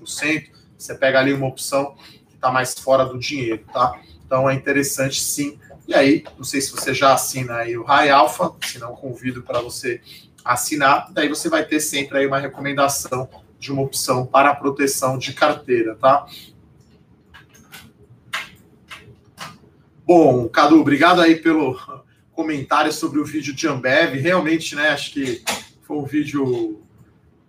1%. 0.00 0.50
Você 0.78 0.94
pega 0.94 1.18
ali 1.18 1.32
uma 1.32 1.48
opção 1.48 1.96
que 2.28 2.36
está 2.36 2.50
mais 2.50 2.74
fora 2.74 3.04
do 3.04 3.18
dinheiro, 3.18 3.64
tá? 3.72 4.00
Então 4.24 4.48
é 4.48 4.54
interessante 4.54 5.20
sim. 5.20 5.58
E 5.92 5.94
aí, 5.94 6.24
não 6.38 6.44
sei 6.44 6.58
se 6.62 6.70
você 6.70 6.94
já 6.94 7.12
assina 7.12 7.56
aí 7.56 7.76
o 7.76 7.82
High 7.82 8.08
Alpha, 8.08 8.50
se 8.64 8.78
não 8.78 8.96
convido 8.96 9.42
para 9.42 9.60
você 9.60 10.00
assinar, 10.42 11.12
daí 11.12 11.28
você 11.28 11.50
vai 11.50 11.66
ter 11.66 11.80
sempre 11.80 12.16
aí 12.16 12.26
uma 12.26 12.38
recomendação 12.38 13.28
de 13.58 13.70
uma 13.70 13.82
opção 13.82 14.24
para 14.24 14.54
proteção 14.54 15.18
de 15.18 15.34
carteira, 15.34 15.94
tá? 15.94 16.24
Bom, 20.06 20.48
Cadu, 20.48 20.80
obrigado 20.80 21.20
aí 21.20 21.36
pelo 21.36 21.78
comentário 22.32 22.90
sobre 22.90 23.20
o 23.20 23.24
vídeo 23.26 23.52
de 23.52 23.68
Ambev. 23.68 24.14
Realmente, 24.14 24.74
né, 24.74 24.88
acho 24.88 25.12
que 25.12 25.44
foi 25.82 25.98
um 25.98 26.06
vídeo. 26.06 26.80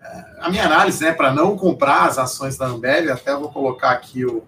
É, 0.02 0.26
a 0.42 0.50
minha 0.50 0.66
análise, 0.66 1.02
né, 1.02 1.14
para 1.14 1.34
não 1.34 1.56
comprar 1.56 2.08
as 2.08 2.18
ações 2.18 2.58
da 2.58 2.66
Ambev, 2.66 3.10
até 3.10 3.34
vou 3.34 3.50
colocar 3.50 3.92
aqui 3.92 4.26
o, 4.26 4.44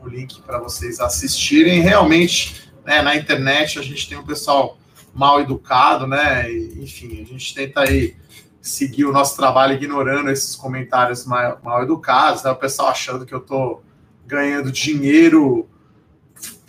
o 0.00 0.08
link 0.08 0.40
para 0.42 0.60
vocês 0.60 1.00
assistirem. 1.00 1.80
Realmente, 1.80 2.71
né, 2.84 3.02
na 3.02 3.16
internet 3.16 3.78
a 3.78 3.82
gente 3.82 4.08
tem 4.08 4.18
um 4.18 4.24
pessoal 4.24 4.78
mal 5.14 5.40
educado, 5.40 6.06
né? 6.06 6.50
E, 6.50 6.82
enfim, 6.82 7.22
a 7.22 7.24
gente 7.24 7.54
tenta 7.54 7.80
aí 7.80 8.16
seguir 8.60 9.04
o 9.04 9.12
nosso 9.12 9.36
trabalho 9.36 9.74
ignorando 9.74 10.30
esses 10.30 10.56
comentários 10.56 11.26
mal, 11.26 11.60
mal 11.62 11.82
educados, 11.82 12.42
né? 12.42 12.50
O 12.50 12.56
pessoal 12.56 12.88
achando 12.88 13.26
que 13.26 13.34
eu 13.34 13.40
estou 13.40 13.82
ganhando 14.26 14.72
dinheiro 14.72 15.68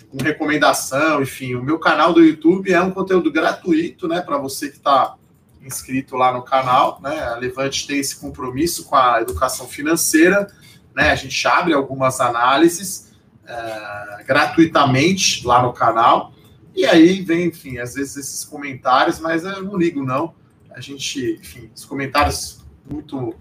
com 0.10 0.24
recomendação, 0.24 1.22
enfim. 1.22 1.55
O 1.55 1.63
meu 1.63 1.79
canal 1.79 2.13
do 2.13 2.24
YouTube 2.24 2.72
é 2.72 2.82
um 2.82 2.91
conteúdo 2.91 3.32
gratuito, 3.32 4.08
né, 4.08 4.22
para 4.22 4.38
você 4.38 4.70
que 4.70 4.77
está 4.77 5.15
inscrito 5.62 6.17
lá 6.17 6.34
no 6.34 6.43
canal, 6.43 6.99
né? 7.02 7.23
A 7.23 7.36
Levante 7.36 7.88
tem 7.88 7.99
esse 7.99 8.17
compromisso 8.17 8.86
com 8.86 8.95
a 8.95 9.21
educação 9.21 9.65
financeira, 9.67 10.47
né? 10.93 11.12
A 11.12 11.15
gente 11.15 11.47
abre 11.47 11.73
algumas 11.73 12.19
análises 12.19 13.12
é, 13.47 14.23
gratuitamente 14.23 15.45
lá 15.45 15.62
no 15.62 15.73
canal. 15.73 16.34
E 16.75 16.86
aí 16.86 17.21
vem, 17.21 17.47
enfim, 17.47 17.77
às 17.77 17.93
vezes 17.93 18.17
esses 18.17 18.43
comentários, 18.43 19.19
mas 19.19 19.43
eu 19.43 19.62
não 19.62 19.77
ligo, 19.77 20.03
não. 20.03 20.34
A 20.71 20.82
gente, 20.82 21.38
enfim, 21.39 21.69
os 21.75 21.86
comentários 21.86 22.63
muito 22.89 23.36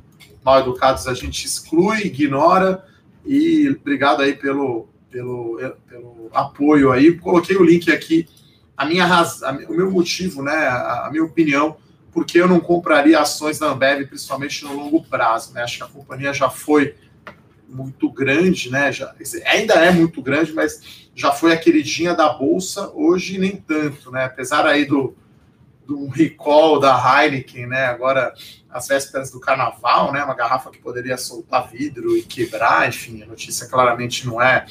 mal 0.44 0.60
educados 0.60 1.06
a 1.06 1.14
gente 1.14 1.46
exclui, 1.46 2.02
ignora. 2.02 2.84
E 3.24 3.70
obrigado 3.70 4.20
aí 4.20 4.34
pelo, 4.34 4.88
pelo, 5.10 5.58
pelo 5.88 6.30
apoio 6.32 6.92
aí. 6.92 7.16
Coloquei 7.16 7.56
o 7.56 7.64
link 7.64 7.90
aqui, 7.90 8.28
a 8.76 8.84
minha 8.84 9.06
razão, 9.06 9.56
o 9.68 9.74
meu 9.74 9.90
motivo, 9.90 10.42
né, 10.42 10.52
a, 10.52 11.08
minha 11.10 11.24
opinião, 11.24 11.76
porque 12.12 12.38
eu 12.38 12.48
não 12.48 12.60
compraria 12.60 13.18
ações 13.20 13.58
da 13.58 13.68
Ambev, 13.68 14.06
principalmente 14.06 14.64
no 14.64 14.74
longo 14.74 15.02
prazo. 15.04 15.54
Né? 15.54 15.62
Acho 15.62 15.78
que 15.78 15.84
a 15.84 15.86
companhia 15.86 16.34
já 16.34 16.50
foi 16.50 16.94
muito 17.72 18.10
grande, 18.10 18.70
né? 18.70 18.92
Já, 18.92 19.14
ainda 19.46 19.74
é 19.74 19.90
muito 19.90 20.20
grande, 20.20 20.52
mas 20.52 21.08
já 21.14 21.32
foi 21.32 21.52
a 21.52 21.56
queridinha 21.56 22.14
da 22.14 22.28
bolsa, 22.28 22.90
hoje 22.94 23.38
nem 23.38 23.56
tanto, 23.56 24.10
né? 24.10 24.26
Apesar 24.26 24.66
aí 24.66 24.84
do, 24.84 25.16
do 25.86 26.06
recall 26.08 26.78
da 26.78 26.94
Heineken, 26.94 27.66
né? 27.66 27.86
Agora, 27.86 28.34
às 28.70 28.86
vésperas 28.88 29.30
do 29.30 29.40
carnaval, 29.40 30.12
né? 30.12 30.22
Uma 30.22 30.34
garrafa 30.34 30.70
que 30.70 30.78
poderia 30.78 31.16
soltar 31.16 31.68
vidro 31.70 32.16
e 32.16 32.22
quebrar, 32.22 32.88
enfim, 32.88 33.22
a 33.22 33.26
notícia 33.26 33.66
claramente 33.66 34.26
não 34.26 34.40
é 34.40 34.66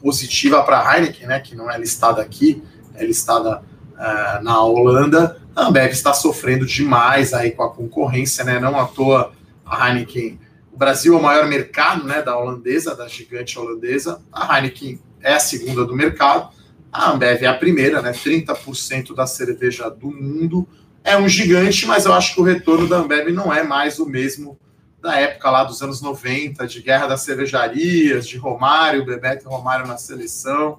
positiva 0.00 0.62
para 0.62 0.80
a 0.80 0.96
Heineken, 0.96 1.26
né? 1.26 1.40
Que 1.40 1.54
não 1.54 1.70
é 1.70 1.78
listada 1.78 2.22
aqui, 2.22 2.62
é 2.94 3.04
listada 3.04 3.62
uh, 3.92 4.42
na 4.42 4.62
Holanda. 4.62 5.40
A 5.54 5.66
Ambev 5.66 5.92
está 5.92 6.14
sofrendo 6.14 6.64
demais 6.64 7.34
aí 7.34 7.50
com 7.50 7.62
a 7.62 7.70
concorrência, 7.70 8.44
né? 8.44 8.58
Não 8.58 8.78
à 8.78 8.86
toa 8.86 9.32
a 9.64 9.88
Heineken. 9.88 10.40
O 10.72 10.76
Brasil 10.76 11.14
é 11.14 11.16
o 11.16 11.22
maior 11.22 11.46
mercado, 11.46 12.04
né? 12.04 12.22
Da 12.22 12.36
holandesa, 12.36 12.94
da 12.94 13.06
gigante 13.06 13.58
holandesa. 13.58 14.22
A 14.32 14.56
Heineken 14.56 15.00
é 15.20 15.34
a 15.34 15.40
segunda 15.40 15.84
do 15.84 15.94
mercado 15.94 16.50
a 16.92 17.10
Ambev 17.10 17.42
é 17.42 17.46
a 17.46 17.54
primeira, 17.54 18.02
né? 18.02 18.12
30% 18.12 19.14
da 19.14 19.26
cerveja 19.26 19.88
do 19.88 20.10
mundo. 20.10 20.68
É 21.02 21.16
um 21.16 21.26
gigante, 21.26 21.86
mas 21.86 22.04
eu 22.04 22.12
acho 22.12 22.34
que 22.34 22.40
o 22.40 22.44
retorno 22.44 22.86
da 22.86 22.98
Ambev 22.98 23.30
não 23.30 23.52
é 23.52 23.62
mais 23.62 23.98
o 23.98 24.04
mesmo 24.04 24.58
da 25.00 25.18
época 25.18 25.50
lá 25.50 25.64
dos 25.64 25.82
anos 25.82 26.02
90, 26.02 26.64
de 26.66 26.82
guerra 26.82 27.08
das 27.08 27.22
cervejarias, 27.22 28.28
de 28.28 28.36
Romário, 28.36 29.04
Bebeto 29.04 29.46
e 29.46 29.48
Romário 29.48 29.86
na 29.86 29.96
seleção, 29.96 30.78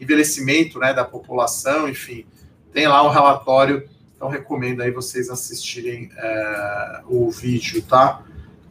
envelhecimento 0.00 0.78
né, 0.78 0.94
da 0.94 1.04
população, 1.04 1.88
enfim. 1.88 2.24
Tem 2.72 2.86
lá 2.86 3.02
um 3.02 3.10
relatório, 3.10 3.86
então 4.16 4.28
recomendo 4.28 4.80
aí 4.80 4.90
vocês 4.90 5.28
assistirem 5.28 6.08
é, 6.16 7.00
o 7.08 7.30
vídeo, 7.30 7.82
tá? 7.82 8.22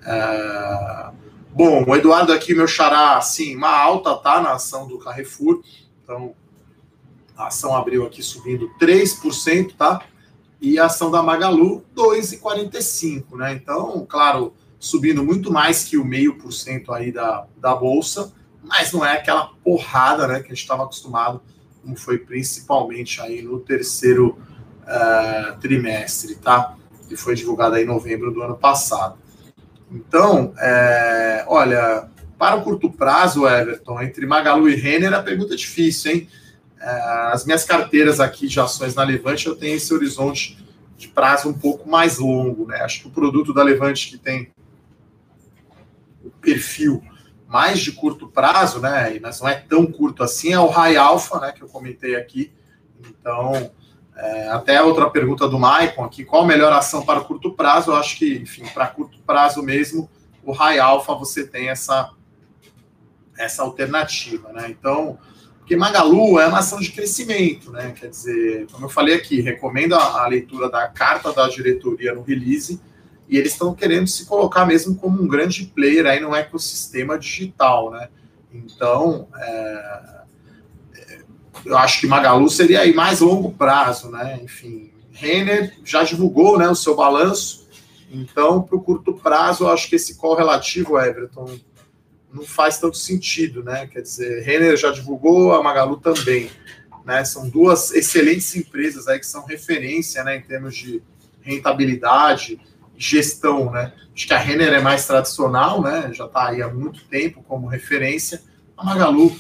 É... 0.08 1.10
Bom, 1.52 1.84
o 1.86 1.96
Eduardo 1.96 2.32
aqui, 2.32 2.54
meu 2.54 2.68
xará, 2.68 3.18
assim, 3.18 3.56
uma 3.56 3.76
alta, 3.76 4.16
tá, 4.16 4.40
na 4.40 4.54
ação 4.54 4.88
do 4.88 4.98
Carrefour, 5.00 5.62
então 6.04 6.34
a 7.36 7.48
ação 7.48 7.76
abriu 7.76 8.06
aqui 8.06 8.24
subindo 8.24 8.70
3%, 8.80 9.76
tá? 9.76 10.02
E 10.62 10.80
a 10.80 10.86
ação 10.86 11.12
da 11.12 11.22
Magalu, 11.22 11.84
2,45%, 11.96 13.36
né? 13.36 13.54
Então, 13.54 14.06
claro, 14.08 14.54
subindo 14.80 15.24
muito 15.24 15.52
mais 15.52 15.84
que 15.84 15.98
o 15.98 16.06
meio 16.06 16.38
por 16.38 16.52
cento 16.52 16.94
aí 16.94 17.12
da, 17.12 17.46
da 17.58 17.76
Bolsa, 17.76 18.32
mas 18.64 18.92
não 18.92 19.06
é 19.06 19.14
aquela 19.14 19.52
porrada, 19.64 20.28
né, 20.28 20.40
que 20.40 20.48
a 20.48 20.50
gente 20.50 20.62
estava 20.62 20.84
acostumado, 20.84 21.42
como 21.82 21.96
foi 21.96 22.18
principalmente 22.18 23.22
aí 23.22 23.42
no 23.42 23.60
terceiro 23.60 24.38
uh, 24.84 25.58
trimestre, 25.60 26.36
tá? 26.36 26.76
Que 27.08 27.16
foi 27.16 27.34
divulgado 27.34 27.76
aí 27.76 27.84
em 27.84 27.88
novembro 27.88 28.32
do 28.32 28.42
ano 28.42 28.58
passado. 28.58 29.18
Então, 29.92 30.54
é, 30.58 31.46
olha, 31.48 32.10
para 32.38 32.56
o 32.56 32.64
curto 32.64 32.92
prazo, 32.92 33.48
Everton, 33.48 34.02
entre 34.02 34.26
Magalu 34.26 34.70
e 34.70 34.76
Renner, 34.76 35.14
a 35.14 35.24
pergunta 35.24 35.54
é 35.54 35.58
difícil, 35.58 36.12
hein? 36.12 36.30
É, 36.80 36.90
as 37.32 37.46
minhas 37.46 37.64
carteiras 37.64 38.20
aqui 38.20 38.48
de 38.48 38.60
ações 38.60 38.96
na 38.96 39.04
Levante, 39.04 39.48
eu 39.48 39.56
tenho 39.56 39.76
esse 39.76 39.94
horizonte 39.94 40.58
de 40.98 41.08
prazo 41.08 41.50
um 41.50 41.54
pouco 41.54 41.90
mais 41.90 42.18
longo, 42.18 42.68
né? 42.68 42.82
Acho 42.82 43.02
que 43.02 43.08
o 43.08 43.12
produto 43.12 43.54
da 43.54 43.64
Levante 43.64 44.10
que 44.10 44.18
tem 44.18 44.52
o 46.24 46.30
perfil 46.30 47.02
mais 47.48 47.80
de 47.80 47.94
curto 47.94 48.28
prazo, 48.28 48.80
né? 48.80 49.18
Mas 49.22 49.40
não 49.40 49.48
é 49.48 49.56
tão 49.56 49.86
curto 49.86 50.22
assim, 50.24 50.52
é 50.52 50.60
o 50.60 50.68
High 50.68 50.98
Alpha, 50.98 51.40
né? 51.40 51.52
Que 51.52 51.64
eu 51.64 51.68
comentei 51.68 52.16
aqui. 52.16 52.52
Então, 53.00 53.72
é, 54.18 54.50
até 54.50 54.82
outra 54.82 55.10
pergunta 55.10 55.48
do 55.48 55.60
Maicon 55.60 56.04
aqui: 56.04 56.26
qual 56.26 56.44
a 56.44 56.48
melhor 56.48 56.74
ação 56.74 57.06
para 57.06 57.22
curto 57.22 57.54
prazo? 57.54 57.92
Eu 57.92 57.96
acho 57.96 58.18
que, 58.18 58.36
enfim, 58.38 58.66
para 58.74 58.88
curto 58.88 59.20
prazo 59.26 59.62
mesmo, 59.62 60.10
o 60.44 60.52
High 60.52 60.80
Alpha 60.80 61.14
você 61.14 61.46
tem 61.46 61.70
essa, 61.70 62.12
essa 63.38 63.62
alternativa, 63.62 64.52
né? 64.52 64.68
Então, 64.70 65.20
porque 65.60 65.76
Magalu 65.76 66.40
é 66.40 66.48
uma 66.48 66.60
ação 66.60 66.80
de 66.80 66.92
crescimento, 66.92 67.72
né? 67.72 67.92
Quer 67.92 68.10
dizer, 68.10 68.68
como 68.72 68.86
eu 68.86 68.90
falei 68.90 69.14
aqui, 69.14 69.40
recomendo 69.40 69.94
a, 69.94 70.24
a 70.24 70.28
leitura 70.28 70.70
da 70.70 70.88
carta 70.88 71.32
da 71.32 71.48
diretoria 71.48 72.16
no 72.16 72.24
release, 72.24 72.82
e 73.30 73.38
eles 73.38 73.52
estão 73.52 73.76
querendo 73.76 74.08
se 74.08 74.26
colocar 74.26 74.66
mesmo 74.66 74.96
como 74.96 75.22
um 75.22 75.28
grande 75.28 75.66
player 75.66 76.08
aí 76.08 76.20
no 76.20 76.34
ecossistema 76.34 77.20
digital, 77.20 77.92
né? 77.92 78.10
Então, 78.52 79.28
é, 79.38 80.17
eu 81.66 81.78
acho 81.78 82.00
que 82.00 82.08
Magalu 82.08 82.50
seria 82.50 82.82
aí 82.82 82.94
mais 82.94 83.20
longo 83.20 83.52
prazo, 83.52 84.10
né? 84.10 84.40
Enfim, 84.44 84.92
Renner 85.12 85.74
já 85.84 86.04
divulgou 86.04 86.58
né, 86.58 86.68
o 86.70 86.76
seu 86.76 86.96
balanço, 86.96 87.68
então, 88.10 88.62
para 88.62 88.78
o 88.78 88.82
curto 88.82 89.14
prazo, 89.14 89.66
eu 89.66 89.70
acho 89.70 89.90
que 89.90 89.96
esse 89.96 90.16
call 90.16 90.36
relativo, 90.36 90.98
Everton, 90.98 91.60
não 92.32 92.44
faz 92.44 92.80
tanto 92.80 92.98
sentido, 92.98 93.64
né? 93.64 93.88
Quer 93.88 94.02
dizer, 94.02 94.44
Renner 94.44 94.78
já 94.78 94.92
divulgou, 94.92 95.54
a 95.54 95.62
Magalu 95.62 95.98
também. 95.98 96.50
Né? 97.06 97.24
São 97.26 97.50
duas 97.50 97.92
excelentes 97.92 98.56
empresas 98.56 99.08
aí 99.08 99.20
que 99.20 99.26
são 99.26 99.46
referência 99.46 100.24
né, 100.24 100.38
em 100.38 100.42
termos 100.42 100.76
de 100.76 101.02
rentabilidade 101.42 102.60
gestão. 102.98 103.72
Né? 103.72 103.94
Acho 104.14 104.28
que 104.28 104.34
a 104.34 104.38
Renner 104.38 104.74
é 104.74 104.82
mais 104.82 105.06
tradicional, 105.06 105.82
né? 105.82 106.12
já 106.14 106.26
está 106.26 106.50
aí 106.50 106.62
há 106.62 106.68
muito 106.68 107.06
tempo 107.06 107.44
como 107.48 107.68
referência, 107.68 108.42
a 108.76 108.84
Magalu 108.84 109.36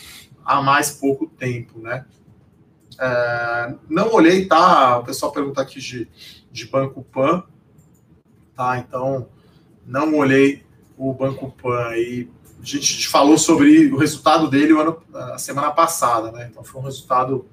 há 0.47 0.61
mais 0.61 0.91
pouco 0.91 1.27
tempo. 1.27 1.79
Né? 1.79 2.05
É, 2.97 3.75
não 3.89 4.13
olhei, 4.13 4.45
tá? 4.45 4.99
O 4.99 5.03
pessoal 5.03 5.31
pergunta 5.31 5.61
aqui 5.61 5.79
de, 5.79 6.07
de 6.49 6.65
Banco 6.65 7.03
Pan, 7.03 7.43
tá? 8.55 8.77
Então, 8.79 9.27
não 9.85 10.15
olhei 10.15 10.63
o 10.97 11.13
Banco 11.13 11.51
Pan 11.51 11.87
aí 11.89 12.29
a 12.59 12.65
gente 12.65 13.07
falou 13.07 13.37
sobre 13.37 13.87
o 13.93 13.97
resultado 13.97 14.49
dele 14.49 14.73
o 14.73 14.79
ano, 14.81 14.97
a 15.13 15.37
semana 15.37 15.71
passada, 15.71 16.31
né? 16.31 16.47
Então 16.49 16.63
foi 16.63 16.81
um 16.81 16.83
resultado 16.83 17.45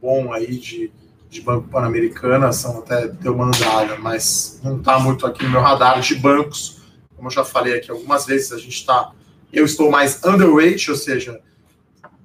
bom 0.00 0.32
aí 0.32 0.58
de, 0.58 0.92
de 1.30 1.40
Banco 1.40 1.68
Pan-Americana, 1.68 2.52
são 2.52 2.80
até 2.80 3.08
deu 3.08 3.34
uma 3.34 3.46
andada, 3.46 3.96
mas 3.98 4.60
não 4.62 4.78
está 4.78 4.98
muito 4.98 5.26
aqui 5.26 5.44
no 5.44 5.50
meu 5.50 5.60
radar 5.60 6.00
de 6.00 6.16
bancos. 6.16 6.82
Como 7.14 7.28
eu 7.28 7.32
já 7.32 7.44
falei 7.44 7.76
aqui 7.76 7.90
algumas 7.90 8.26
vezes, 8.26 8.52
a 8.52 8.58
gente 8.58 8.74
está. 8.74 9.12
Eu 9.52 9.64
estou 9.64 9.90
mais 9.90 10.22
underweight, 10.24 10.90
ou 10.90 10.96
seja, 10.96 11.40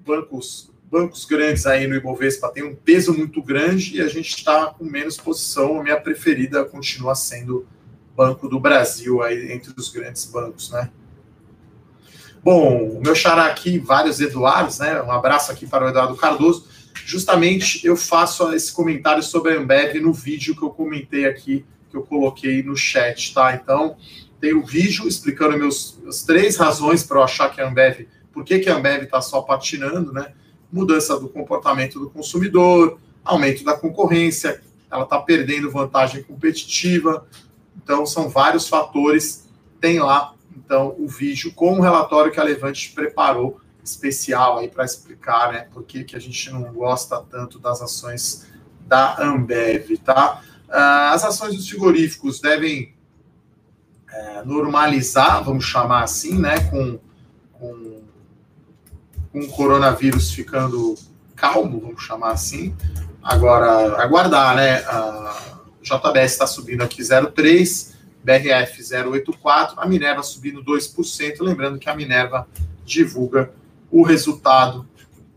bancos, 0.07 0.71
bancos 0.89 1.25
grandes 1.25 1.65
aí 1.65 1.85
no 1.85 1.95
Ibovespa 1.95 2.49
tem 2.49 2.63
um 2.63 2.73
peso 2.73 3.13
muito 3.13 3.43
grande 3.43 3.97
e 3.97 4.01
a 4.01 4.07
gente 4.07 4.29
está 4.35 4.67
com 4.67 4.85
menos 4.85 5.17
posição. 5.17 5.79
A 5.79 5.83
minha 5.83 5.99
preferida 5.99 6.63
continua 6.63 7.13
sendo 7.13 7.67
Banco 8.15 8.47
do 8.47 8.59
Brasil 8.59 9.21
aí 9.21 9.51
entre 9.51 9.71
os 9.77 9.89
grandes 9.89 10.25
bancos, 10.25 10.71
né? 10.71 10.89
Bom, 12.43 12.97
o 12.97 13.01
meu 13.01 13.13
xará 13.13 13.45
aqui, 13.45 13.77
vários 13.77 14.19
Eduardos, 14.19 14.79
né? 14.79 15.01
Um 15.03 15.11
abraço 15.11 15.51
aqui 15.51 15.67
para 15.67 15.85
o 15.85 15.89
Eduardo 15.89 16.15
Cardoso. 16.15 16.65
Justamente 17.05 17.85
eu 17.85 17.95
faço 17.95 18.51
esse 18.53 18.71
comentário 18.71 19.21
sobre 19.21 19.53
a 19.53 19.59
Ambev 19.59 19.99
no 20.01 20.13
vídeo 20.13 20.55
que 20.55 20.63
eu 20.63 20.69
comentei 20.71 21.25
aqui, 21.25 21.63
que 21.91 21.97
eu 21.97 22.01
coloquei 22.01 22.63
no 22.63 22.75
chat, 22.75 23.33
tá? 23.33 23.53
Então, 23.53 23.97
tem 24.39 24.53
o 24.53 24.65
vídeo 24.65 25.07
explicando 25.07 25.57
meus, 25.57 25.99
as 26.07 26.23
três 26.23 26.57
razões 26.57 27.03
para 27.03 27.17
eu 27.19 27.23
achar 27.23 27.49
que 27.53 27.61
a 27.61 27.67
Ambev, 27.67 28.07
por 28.37 28.45
que, 28.45 28.59
que 28.59 28.69
a 28.69 28.75
Ambev 28.75 29.01
está 29.01 29.19
só 29.19 29.41
patinando, 29.41 30.13
né? 30.13 30.31
Mudança 30.71 31.19
do 31.19 31.27
comportamento 31.27 31.99
do 31.99 32.07
consumidor, 32.07 32.99
aumento 33.25 33.63
da 33.63 33.75
concorrência, 33.75 34.61
ela 34.91 35.05
está 35.05 35.19
perdendo 35.19 35.71
vantagem 35.71 36.21
competitiva. 36.21 37.25
Então, 37.75 38.05
são 38.05 38.29
vários 38.29 38.69
fatores. 38.69 39.49
Tem 39.81 39.97
lá 39.97 40.35
então 40.55 40.95
o 40.99 41.07
vídeo 41.07 41.51
com 41.51 41.79
o 41.79 41.81
relatório 41.81 42.31
que 42.31 42.39
a 42.39 42.43
Levante 42.43 42.91
preparou 42.93 43.59
especial 43.83 44.59
aí 44.59 44.67
para 44.67 44.85
explicar, 44.85 45.51
né, 45.51 45.67
por 45.73 45.81
que, 45.81 46.03
que 46.03 46.15
a 46.15 46.19
gente 46.19 46.51
não 46.51 46.61
gosta 46.71 47.19
tanto 47.31 47.57
das 47.57 47.81
ações 47.81 48.45
da 48.85 49.19
Ambev, 49.19 49.97
tá? 50.05 50.43
Ah, 50.69 51.11
as 51.11 51.23
ações 51.23 51.55
dos 51.55 51.67
frigoríficos 51.67 52.39
devem 52.39 52.93
é, 54.13 54.43
normalizar, 54.45 55.43
vamos 55.43 55.65
chamar 55.65 56.03
assim, 56.03 56.37
né, 56.37 56.59
com, 56.69 56.99
com, 57.53 57.96
com 59.31 59.39
o 59.39 59.47
coronavírus 59.47 60.31
ficando 60.31 60.95
calmo, 61.35 61.79
vamos 61.79 62.03
chamar 62.03 62.31
assim. 62.31 62.75
Agora, 63.21 64.01
aguardar, 64.01 64.55
né? 64.55 64.77
A 64.85 65.57
JBS 65.81 66.31
está 66.31 66.47
subindo 66.47 66.81
aqui 66.81 67.01
0,3, 67.01 67.93
BRF 68.23 68.81
0,84, 68.81 69.73
a 69.77 69.87
Minerva 69.87 70.23
subindo 70.23 70.63
2%. 70.63 71.41
Lembrando 71.41 71.79
que 71.79 71.89
a 71.89 71.95
Minerva 71.95 72.47
divulga 72.85 73.51
o 73.91 74.03
resultado 74.03 74.87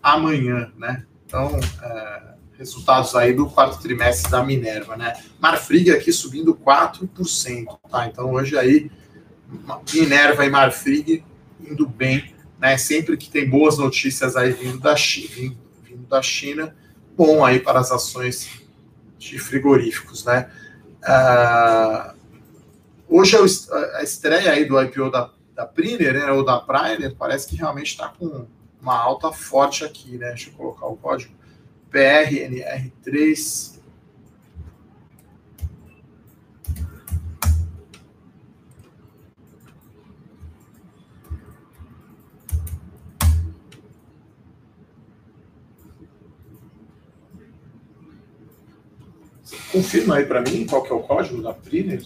amanhã, 0.03 0.72
né? 0.76 1.05
Então, 1.26 1.59
é, 1.83 2.22
resultados 2.59 3.14
aí 3.14 3.33
do 3.33 3.46
quarto 3.46 3.81
trimestre 3.81 4.31
da 4.31 4.42
Minerva, 4.42 4.96
né? 4.96 5.14
Marfrig 5.38 5.90
aqui 5.90 6.12
subindo 6.12 6.55
4%, 6.55 7.79
tá? 7.90 8.07
Então, 8.07 8.33
hoje 8.33 8.59
aí, 8.59 8.90
Minerva 9.92 10.44
e 10.44 10.50
Marfrig 10.50 11.24
indo 11.61 11.87
bem, 11.87 12.35
né? 12.61 12.77
Sempre 12.77 13.16
que 13.16 13.31
tem 13.31 13.49
boas 13.49 13.79
notícias 13.79 14.37
aí 14.37 14.53
vindo 14.53 14.79
da 14.79 14.94
China, 14.94 15.29
vindo, 15.35 15.59
vindo 15.83 16.07
da 16.07 16.23
China 16.23 16.75
bom 17.16 17.44
aí 17.44 17.61
para 17.61 17.81
as 17.81 17.90
ações 17.90 18.49
de 19.18 19.38
frigoríficos, 19.38 20.25
né? 20.25 20.51
Uh, 21.03 22.20
Hoje 23.11 23.37
é 23.37 23.40
a 23.99 24.05
estreia 24.05 24.53
aí 24.53 24.64
do 24.64 24.81
IPO 24.81 25.11
da, 25.11 25.33
da 25.53 25.66
Priner, 25.66 26.14
né, 26.14 26.31
ou 26.31 26.44
da 26.44 26.61
Priner, 26.61 27.12
parece 27.18 27.49
que 27.49 27.57
realmente 27.57 27.88
está 27.88 28.07
com 28.09 28.46
uma 28.81 28.96
alta 28.96 29.33
forte 29.33 29.85
aqui, 29.85 30.16
né? 30.16 30.29
Deixa 30.29 30.49
eu 30.49 30.55
colocar 30.55 30.87
o 30.87 30.96
código 30.96 31.35
PRNR3 31.92 33.80
Confirma 49.72 50.16
aí 50.16 50.24
para 50.24 50.40
mim 50.40 50.66
qual 50.66 50.83
que 50.83 50.92
é 50.92 50.94
o 50.94 51.00
código 51.00 51.42
da 51.42 51.52
Priner. 51.54 52.02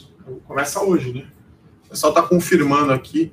Começa 0.46 0.82
hoje, 0.82 1.12
né? 1.12 1.26
O 1.86 1.90
pessoal 1.90 2.12
está 2.12 2.22
confirmando 2.22 2.92
aqui. 2.92 3.32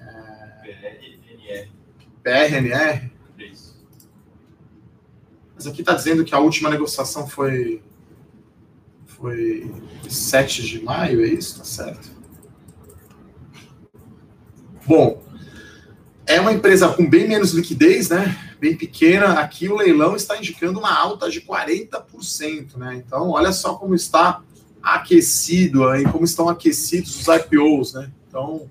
É... 0.00 1.68
PRNR. 2.22 3.10
Isso. 3.38 3.76
Mas 5.54 5.66
aqui 5.66 5.80
está 5.82 5.94
dizendo 5.94 6.24
que 6.24 6.34
a 6.34 6.38
última 6.38 6.70
negociação 6.70 7.26
foi 7.26 7.82
foi 9.06 9.72
7 10.08 10.62
de 10.62 10.82
maio, 10.82 11.24
é 11.24 11.28
isso? 11.28 11.58
Tá 11.58 11.64
certo? 11.64 12.10
Bom, 14.86 15.22
é 16.26 16.40
uma 16.40 16.52
empresa 16.52 16.88
com 16.88 17.08
bem 17.08 17.26
menos 17.26 17.52
liquidez, 17.52 18.10
né? 18.10 18.53
Bem 18.64 18.74
pequena. 18.74 19.40
Aqui 19.40 19.68
o 19.68 19.76
leilão 19.76 20.16
está 20.16 20.38
indicando 20.38 20.78
uma 20.78 20.90
alta 20.90 21.28
de 21.28 21.42
40%, 21.42 22.78
né? 22.78 22.94
Então, 22.96 23.28
olha 23.28 23.52
só 23.52 23.74
como 23.74 23.94
está 23.94 24.40
aquecido 24.82 25.86
aí, 25.86 26.02
como 26.04 26.24
estão 26.24 26.48
aquecidos 26.48 27.14
os 27.14 27.26
IPOs, 27.28 27.92
né? 27.92 28.10
Então, 28.26 28.70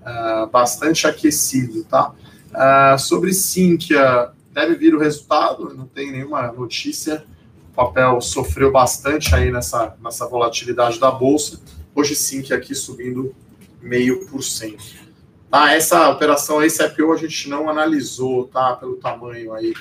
uh, 0.00 0.48
bastante 0.50 1.06
aquecido, 1.06 1.84
tá? 1.84 2.12
Uh, 2.48 2.98
sobre 2.98 3.32
Sinqia, 3.32 4.32
deve 4.52 4.74
vir 4.74 4.92
o 4.92 4.98
resultado, 4.98 5.72
não 5.72 5.86
tem 5.86 6.10
nenhuma 6.10 6.50
notícia. 6.50 7.24
O 7.70 7.76
papel 7.76 8.20
sofreu 8.20 8.72
bastante 8.72 9.32
aí 9.36 9.52
nessa, 9.52 9.96
nessa 10.02 10.26
volatilidade 10.26 10.98
da 10.98 11.12
bolsa. 11.12 11.60
Hoje 11.94 12.16
Sinqia 12.16 12.56
aqui 12.56 12.74
subindo 12.74 13.32
meio 13.80 14.26
por 14.26 14.42
cento. 14.42 15.07
Tá, 15.50 15.72
essa 15.72 16.10
operação, 16.10 16.62
esse 16.62 16.84
IPO 16.84 17.10
a 17.12 17.16
gente 17.16 17.48
não 17.48 17.70
analisou, 17.70 18.46
tá? 18.48 18.76
Pelo 18.76 18.96
tamanho 18.96 19.54
aí, 19.54 19.72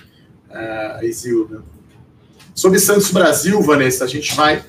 uh, 0.49 1.03
Isilda. 1.03 1.61
Sobre 2.55 2.79
Santos 2.79 3.11
Brasil, 3.11 3.61
Vanessa, 3.61 4.05
a 4.05 4.07
gente 4.07 4.33
vai. 4.33 4.63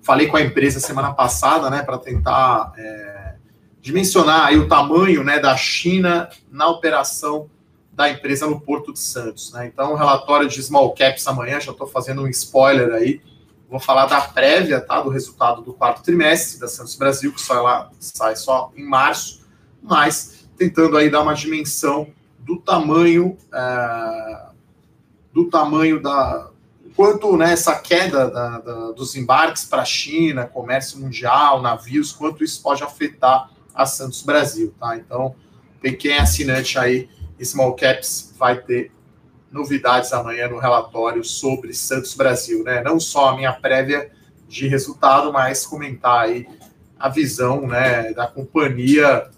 Falei 0.00 0.28
com 0.28 0.36
a 0.36 0.42
empresa 0.42 0.78
semana 0.78 1.12
passada, 1.12 1.70
né, 1.70 1.82
para 1.82 1.96
tentar 1.96 2.72
é, 2.76 3.34
dimensionar 3.80 4.46
aí 4.46 4.58
o 4.58 4.68
tamanho, 4.68 5.24
né, 5.24 5.40
da 5.40 5.56
China 5.56 6.28
na 6.50 6.68
operação 6.68 7.48
da 7.90 8.10
empresa 8.10 8.46
no 8.46 8.60
Porto 8.60 8.92
de 8.92 8.98
Santos, 8.98 9.52
né? 9.52 9.66
Então, 9.66 9.92
o 9.92 9.96
relatório 9.96 10.46
de 10.46 10.62
small 10.62 10.92
caps 10.94 11.26
amanhã, 11.26 11.58
já 11.58 11.72
estou 11.72 11.86
fazendo 11.86 12.22
um 12.22 12.28
spoiler 12.28 12.92
aí. 12.92 13.20
Vou 13.68 13.80
falar 13.80 14.06
da 14.06 14.20
prévia, 14.20 14.80
tá, 14.80 15.00
do 15.00 15.08
resultado 15.08 15.62
do 15.62 15.72
quarto 15.72 16.02
trimestre 16.02 16.60
da 16.60 16.68
Santos 16.68 16.94
Brasil, 16.96 17.32
que 17.32 17.40
sai 17.40 17.60
lá, 17.60 17.90
sai 17.98 18.36
só 18.36 18.70
em 18.76 18.84
março 18.84 19.43
mas 19.84 20.48
tentando 20.56 20.96
aí 20.96 21.10
dar 21.10 21.22
uma 21.22 21.34
dimensão 21.34 22.08
do 22.38 22.58
tamanho 22.58 23.36
é, 23.52 24.46
do 25.32 25.50
tamanho 25.50 26.00
da 26.00 26.50
quanto 26.96 27.36
né, 27.36 27.52
essa 27.52 27.74
queda 27.74 28.30
da, 28.30 28.58
da, 28.60 28.90
dos 28.92 29.16
embarques 29.16 29.64
para 29.64 29.82
a 29.82 29.84
China, 29.84 30.46
comércio 30.46 30.98
mundial, 31.00 31.60
navios, 31.60 32.12
quanto 32.12 32.44
isso 32.44 32.62
pode 32.62 32.84
afetar 32.84 33.50
a 33.74 33.84
Santos 33.84 34.22
Brasil, 34.22 34.72
tá? 34.78 34.96
Então, 34.96 35.34
quem 35.98 36.12
é 36.12 36.20
assinante 36.20 36.78
aí, 36.78 37.08
Small 37.42 37.74
Caps 37.74 38.32
vai 38.38 38.60
ter 38.60 38.92
novidades 39.50 40.12
amanhã 40.12 40.48
no 40.48 40.58
relatório 40.58 41.24
sobre 41.24 41.74
Santos 41.74 42.14
Brasil, 42.14 42.62
né? 42.62 42.80
Não 42.82 43.00
só 43.00 43.30
a 43.30 43.36
minha 43.36 43.52
prévia 43.52 44.10
de 44.48 44.68
resultado, 44.68 45.32
mas 45.32 45.66
comentar 45.66 46.20
aí 46.20 46.46
a 46.98 47.08
visão, 47.08 47.66
né, 47.66 48.12
da 48.14 48.26
companhia 48.26 49.28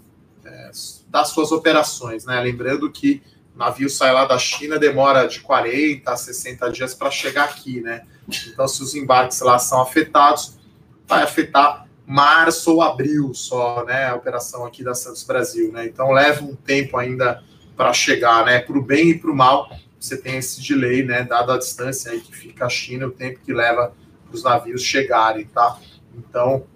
das 1.17 1.29
suas 1.29 1.51
operações, 1.51 2.27
né? 2.27 2.39
Lembrando 2.41 2.91
que 2.91 3.23
O 3.55 3.59
navio 3.59 3.89
sai 3.89 4.13
lá 4.13 4.27
da 4.27 4.39
China, 4.39 4.79
demora 4.79 5.27
de 5.27 5.41
40 5.41 6.13
a 6.13 6.15
60 6.15 6.71
dias 6.71 6.95
para 6.95 7.11
chegar 7.11 7.45
aqui, 7.45 7.81
né? 7.81 8.03
Então, 8.49 8.69
se 8.69 8.83
os 8.83 8.95
embarques 8.95 9.41
lá 9.41 9.59
são 9.59 9.81
afetados, 9.81 10.59
vai 11.07 11.23
afetar 11.23 11.89
março 12.07 12.75
ou 12.75 12.83
abril 12.83 13.33
só, 13.33 13.83
né? 13.87 14.09
A 14.09 14.15
operação 14.15 14.67
aqui 14.67 14.85
da 14.85 14.95
Santos 14.95 15.23
Brasil, 15.23 15.73
né? 15.73 15.87
Então, 15.87 16.13
leva 16.13 16.45
um 16.45 16.55
tempo 16.55 16.99
ainda 16.99 17.43
para 17.75 17.95
chegar, 17.95 18.45
né? 18.45 18.61
Para 18.61 18.77
o 18.77 18.83
bem 18.83 19.13
e 19.13 19.19
para 19.19 19.31
o 19.31 19.35
mal, 19.35 19.71
você 19.99 20.19
tem 20.19 20.37
esse 20.37 20.61
delay, 20.61 21.03
né? 21.03 21.23
Dado 21.23 21.51
a 21.51 21.57
distância 21.57 22.13
aí 22.13 22.21
que 22.21 22.37
fica 22.37 22.67
a 22.67 22.69
China, 22.69 23.07
o 23.07 23.11
tempo 23.11 23.41
que 23.43 23.55
leva 23.55 23.95
para 24.27 24.35
os 24.35 24.43
navios 24.43 24.83
chegarem, 24.83 25.47
tá? 25.47 25.79
Então, 26.15 26.67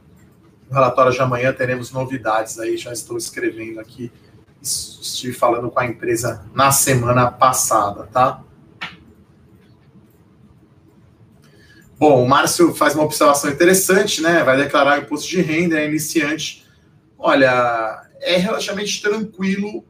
no 0.66 0.74
relatório 0.74 1.12
de 1.12 1.20
amanhã 1.20 1.52
teremos 1.52 1.92
novidades 1.92 2.58
aí, 2.58 2.78
já 2.78 2.90
estou 2.90 3.18
escrevendo 3.18 3.80
aqui 3.80 4.10
estive 4.62 5.32
falando 5.32 5.70
com 5.70 5.80
a 5.80 5.86
empresa 5.86 6.44
na 6.54 6.70
semana 6.70 7.30
passada, 7.30 8.06
tá? 8.06 8.42
Bom, 11.98 12.24
o 12.24 12.28
Márcio 12.28 12.74
faz 12.74 12.94
uma 12.94 13.04
observação 13.04 13.50
interessante, 13.50 14.22
né? 14.22 14.42
Vai 14.42 14.56
declarar 14.56 14.98
imposto 14.98 15.28
de 15.28 15.42
renda, 15.42 15.78
é 15.78 15.86
iniciante. 15.86 16.66
Olha, 17.18 18.08
é 18.20 18.36
relativamente 18.36 19.02
tranquilo. 19.02 19.84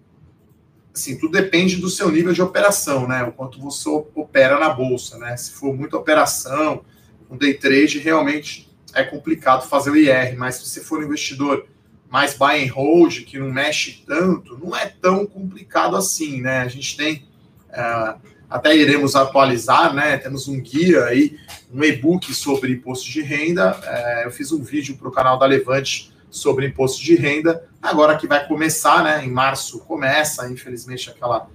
Assim, 0.93 1.17
tudo 1.17 1.33
depende 1.33 1.77
do 1.77 1.89
seu 1.89 2.11
nível 2.11 2.33
de 2.33 2.43
operação, 2.43 3.07
né? 3.07 3.23
O 3.23 3.31
quanto 3.31 3.61
você 3.61 3.89
opera 3.89 4.59
na 4.59 4.71
bolsa, 4.71 5.19
né? 5.19 5.37
Se 5.37 5.53
for 5.53 5.73
muita 5.73 5.97
operação, 5.97 6.85
um 7.31 7.37
day 7.37 7.55
trade, 7.55 8.01
realmente 8.01 8.69
é 8.93 9.05
complicado 9.05 9.69
fazer 9.69 9.91
o 9.91 9.97
IR, 9.97 10.37
mas 10.37 10.57
se 10.57 10.69
você 10.69 10.81
for 10.81 10.99
um 10.99 11.05
investidor 11.05 11.65
mais 12.11 12.35
buy 12.35 12.67
and 12.67 12.73
hold, 12.73 13.21
que 13.25 13.39
não 13.39 13.51
mexe 13.51 14.03
tanto, 14.05 14.59
não 14.59 14.77
é 14.77 14.87
tão 14.87 15.25
complicado 15.25 15.95
assim, 15.95 16.41
né? 16.41 16.63
A 16.63 16.69
gente 16.69 16.97
tem, 16.97 17.25
uh, 17.69 18.21
até 18.51 18.77
iremos 18.77 19.15
atualizar, 19.15 19.95
né? 19.95 20.19
Temos 20.19 20.49
um 20.49 20.61
guia 20.61 21.05
aí, 21.05 21.39
um 21.73 21.85
e-book 21.85 22.35
sobre 22.35 22.73
imposto 22.73 23.09
de 23.09 23.23
renda. 23.23 23.79
Uh, 23.79 24.25
eu 24.25 24.31
fiz 24.33 24.51
um 24.51 24.61
vídeo 24.61 24.97
para 24.97 25.09
o 25.09 25.13
canal 25.13 25.39
da 25.39 25.47
Levante 25.47 26.13
sobre 26.29 26.67
imposto 26.67 27.01
de 27.01 27.15
renda. 27.15 27.65
Agora 27.81 28.17
que 28.17 28.27
vai 28.27 28.45
começar, 28.47 29.05
né? 29.05 29.25
Em 29.25 29.31
março 29.31 29.79
começa, 29.79 30.51
infelizmente, 30.51 31.11
aquela 31.11 31.49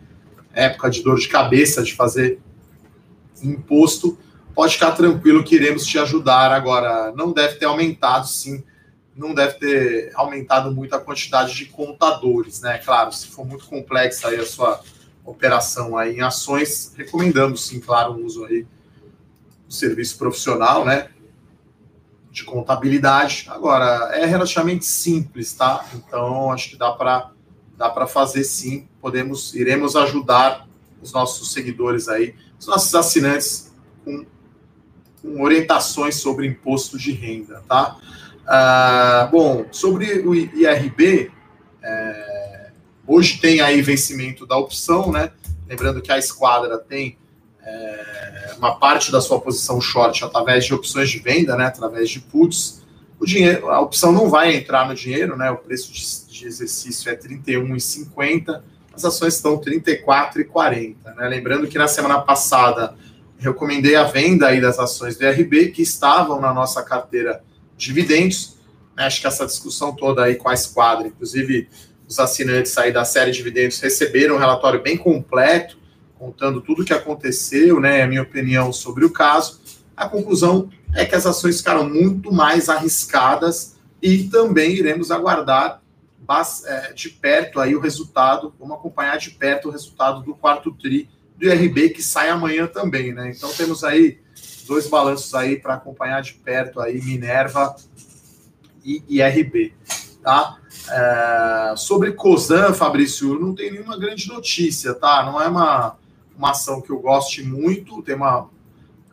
época 0.53 0.89
de 0.89 1.03
dor 1.03 1.19
de 1.19 1.27
cabeça 1.27 1.83
de 1.83 1.93
fazer 1.93 2.39
imposto. 3.43 4.17
Pode 4.55 4.75
ficar 4.75 4.93
tranquilo 4.93 5.43
que 5.43 5.55
iremos 5.55 5.85
te 5.85 5.99
ajudar. 5.99 6.53
Agora, 6.53 7.11
não 7.11 7.33
deve 7.33 7.55
ter 7.55 7.65
aumentado, 7.65 8.25
sim, 8.25 8.63
não 9.15 9.33
deve 9.33 9.53
ter 9.53 10.11
aumentado 10.13 10.71
muito 10.71 10.93
a 10.93 10.99
quantidade 10.99 11.55
de 11.55 11.65
contadores, 11.67 12.61
né? 12.61 12.77
Claro, 12.79 13.11
se 13.11 13.27
for 13.27 13.45
muito 13.45 13.65
complexa 13.65 14.27
aí 14.27 14.39
a 14.39 14.45
sua 14.45 14.81
operação 15.23 15.97
aí 15.97 16.17
em 16.17 16.21
ações, 16.21 16.93
recomendamos 16.95 17.65
sim, 17.65 17.79
claro, 17.79 18.13
o 18.13 18.25
uso 18.25 18.43
aí 18.45 18.67
do 19.67 19.73
serviço 19.73 20.17
profissional, 20.17 20.83
né? 20.83 21.09
De 22.29 22.43
contabilidade. 22.43 23.45
Agora, 23.49 24.11
é 24.13 24.25
relativamente 24.25 24.85
simples, 24.85 25.53
tá? 25.53 25.85
Então, 25.93 26.51
acho 26.51 26.71
que 26.71 26.77
dá 26.77 26.91
para 26.91 27.31
dá 27.77 27.89
para 27.89 28.07
fazer 28.07 28.43
sim. 28.43 28.87
Podemos, 29.01 29.53
iremos 29.53 29.95
ajudar 29.95 30.67
os 31.01 31.11
nossos 31.11 31.51
seguidores 31.51 32.07
aí, 32.07 32.35
os 32.59 32.67
nossos 32.67 32.93
assinantes 32.95 33.73
com, 34.03 34.25
com 35.21 35.41
orientações 35.41 36.15
sobre 36.15 36.47
imposto 36.47 36.97
de 36.97 37.11
renda, 37.11 37.63
tá? 37.67 37.97
Ah, 38.47 39.27
bom, 39.31 39.65
sobre 39.71 40.19
o 40.19 40.35
IRB, 40.35 41.31
é, 41.83 42.71
hoje 43.07 43.39
tem 43.39 43.59
aí 43.59 43.81
vencimento 43.81 44.45
da 44.45 44.55
opção, 44.55 45.11
né? 45.11 45.31
Lembrando 45.67 46.01
que 46.01 46.11
a 46.11 46.17
esquadra 46.17 46.77
tem 46.77 47.17
é, 47.63 48.53
uma 48.57 48.75
parte 48.75 49.11
da 49.11 49.19
sua 49.19 49.39
posição 49.41 49.81
short 49.81 50.23
através 50.23 50.65
de 50.65 50.73
opções 50.73 51.09
de 51.09 51.17
venda, 51.17 51.55
né? 51.55 51.65
Através 51.65 52.09
de 52.09 52.19
puts. 52.19 52.83
O 53.19 53.25
dinheiro, 53.25 53.69
a 53.69 53.79
opção 53.79 54.11
não 54.11 54.29
vai 54.29 54.55
entrar 54.55 54.87
no 54.87 54.93
dinheiro, 54.93 55.35
né? 55.35 55.49
O 55.49 55.57
preço 55.57 55.91
de, 55.91 56.39
de 56.39 56.45
exercício 56.45 57.09
é 57.09 57.13
R$ 57.13 57.39
31,50, 57.43 58.61
as 58.93 59.03
ações 59.03 59.35
estão 59.35 59.55
R$ 59.57 59.79
34,40. 59.81 60.95
Né? 61.15 61.27
Lembrando 61.27 61.67
que 61.67 61.77
na 61.77 61.87
semana 61.87 62.21
passada 62.21 62.95
recomendei 63.37 63.95
a 63.95 64.03
venda 64.03 64.47
aí 64.47 64.61
das 64.61 64.79
ações 64.79 65.17
do 65.17 65.23
IRB 65.25 65.71
que 65.71 65.81
estavam 65.81 66.39
na 66.39 66.53
nossa 66.53 66.83
carteira 66.83 67.43
dividendos. 67.77 68.57
Né? 68.95 69.05
Acho 69.05 69.21
que 69.21 69.27
essa 69.27 69.45
discussão 69.45 69.95
toda 69.95 70.23
aí 70.23 70.35
com 70.35 70.49
a 70.49 70.53
esquadra, 70.53 71.07
inclusive 71.07 71.69
os 72.07 72.19
assinantes 72.19 72.77
aí 72.77 72.91
da 72.91 73.03
série 73.03 73.31
de 73.31 73.37
dividendos 73.37 73.79
receberam 73.79 74.35
um 74.35 74.39
relatório 74.39 74.81
bem 74.81 74.97
completo, 74.97 75.77
contando 76.17 76.61
tudo 76.61 76.81
o 76.81 76.85
que 76.85 76.93
aconteceu, 76.93 77.79
né? 77.79 78.03
A 78.03 78.07
minha 78.07 78.21
opinião 78.21 78.71
sobre 78.71 79.03
o 79.03 79.09
caso. 79.09 79.59
A 79.97 80.07
conclusão 80.07 80.69
é 80.93 81.05
que 81.05 81.15
as 81.15 81.25
ações 81.25 81.57
ficaram 81.57 81.89
muito 81.89 82.31
mais 82.31 82.69
arriscadas 82.69 83.75
e 84.01 84.23
também 84.25 84.75
iremos 84.75 85.11
aguardar 85.11 85.81
é, 86.65 86.93
de 86.93 87.09
perto 87.09 87.59
aí 87.59 87.75
o 87.75 87.79
resultado, 87.79 88.53
vamos 88.59 88.75
acompanhar 88.75 89.17
de 89.17 89.31
perto 89.31 89.67
o 89.67 89.71
resultado 89.71 90.23
do 90.23 90.33
quarto 90.33 90.71
TRI 90.71 91.07
do 91.37 91.45
IRB, 91.45 91.89
que 91.89 92.01
sai 92.01 92.29
amanhã 92.29 92.65
também, 92.65 93.13
né? 93.13 93.31
Então 93.35 93.51
temos 93.53 93.83
aí 93.83 94.19
dois 94.65 94.87
balanços 94.87 95.33
aí 95.33 95.59
para 95.59 95.75
acompanhar 95.75 96.21
de 96.21 96.33
perto 96.33 96.79
aí, 96.79 97.01
Minerva 97.01 97.75
e 98.83 99.03
IRB, 99.07 99.73
tá? 100.21 100.57
É, 100.89 101.73
sobre 101.75 102.11
Cosan, 102.13 102.73
Fabrício, 102.73 103.39
não 103.39 103.55
tem 103.55 103.71
nenhuma 103.71 103.97
grande 103.97 104.27
notícia, 104.27 104.93
tá? 104.93 105.23
Não 105.25 105.41
é 105.41 105.47
uma, 105.47 105.95
uma 106.37 106.51
ação 106.51 106.81
que 106.81 106.91
eu 106.91 106.99
goste 106.99 107.43
muito, 107.43 108.01
tem 108.03 108.15
uma... 108.15 108.49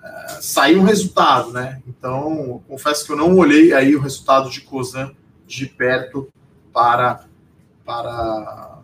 É, 0.03 0.41
saiu 0.41 0.81
um 0.81 0.85
resultado, 0.85 1.53
né? 1.53 1.81
Então, 1.87 2.63
confesso 2.69 3.07
que 3.07 3.13
eu 3.13 3.17
não 3.17 3.37
olhei 3.37 3.73
aí 3.73 3.97
o 3.97 4.01
resultado 4.01 4.51
de 4.51 4.61
Cosan 4.61 5.13
de 5.47 5.67
perto 5.67 6.29
para, 6.73 7.25
para 7.85 8.82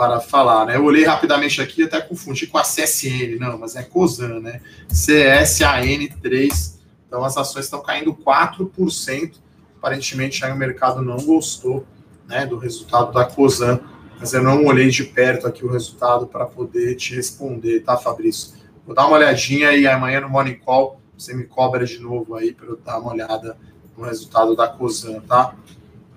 para 0.00 0.18
falar, 0.18 0.64
né? 0.64 0.76
Eu 0.76 0.84
olhei 0.86 1.04
rapidamente 1.04 1.60
aqui, 1.60 1.82
até 1.82 2.00
confundi 2.00 2.46
com 2.46 2.56
a 2.56 2.62
CSN, 2.62 3.36
não, 3.38 3.58
mas 3.58 3.76
é 3.76 3.82
COSAN, 3.82 4.40
né? 4.40 4.62
CSAN3. 4.88 6.78
Então 7.06 7.22
as 7.22 7.36
ações 7.36 7.66
estão 7.66 7.82
caindo 7.82 8.14
4%. 8.14 9.34
Aparentemente 9.76 10.42
aí 10.42 10.52
o 10.52 10.56
mercado 10.56 11.02
não 11.02 11.18
gostou, 11.18 11.84
né, 12.26 12.46
do 12.46 12.56
resultado 12.56 13.12
da 13.12 13.26
COSAN, 13.26 13.78
mas 14.18 14.32
eu 14.32 14.42
não 14.42 14.64
olhei 14.64 14.88
de 14.88 15.04
perto 15.04 15.46
aqui 15.46 15.66
o 15.66 15.70
resultado 15.70 16.26
para 16.26 16.46
poder 16.46 16.94
te 16.94 17.14
responder, 17.14 17.80
tá, 17.80 17.98
Fabrício? 17.98 18.54
Vou 18.86 18.94
dar 18.94 19.06
uma 19.06 19.18
olhadinha 19.18 19.70
e 19.74 19.86
amanhã 19.86 20.22
no 20.22 20.30
Morning 20.30 20.60
Call 20.64 20.98
você 21.14 21.34
me 21.34 21.44
cobra 21.44 21.84
de 21.84 21.98
novo 21.98 22.36
aí 22.36 22.54
para 22.54 22.68
eu 22.68 22.78
dar 22.78 22.98
uma 23.00 23.12
olhada 23.12 23.54
no 23.94 24.06
resultado 24.06 24.56
da 24.56 24.66
COSAN, 24.66 25.20
tá? 25.20 25.54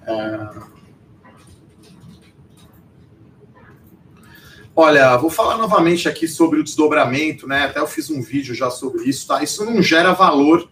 É... 0.07 0.72
Olha, 4.75 5.15
vou 5.17 5.29
falar 5.29 5.55
novamente 5.57 6.09
aqui 6.09 6.27
sobre 6.27 6.59
o 6.59 6.63
desdobramento, 6.63 7.47
né? 7.47 7.65
Até 7.65 7.79
eu 7.79 7.85
fiz 7.85 8.09
um 8.09 8.21
vídeo 8.21 8.55
já 8.55 8.71
sobre 8.71 9.03
isso, 9.03 9.27
tá? 9.27 9.43
Isso 9.43 9.63
não 9.63 9.83
gera 9.83 10.13
valor 10.13 10.67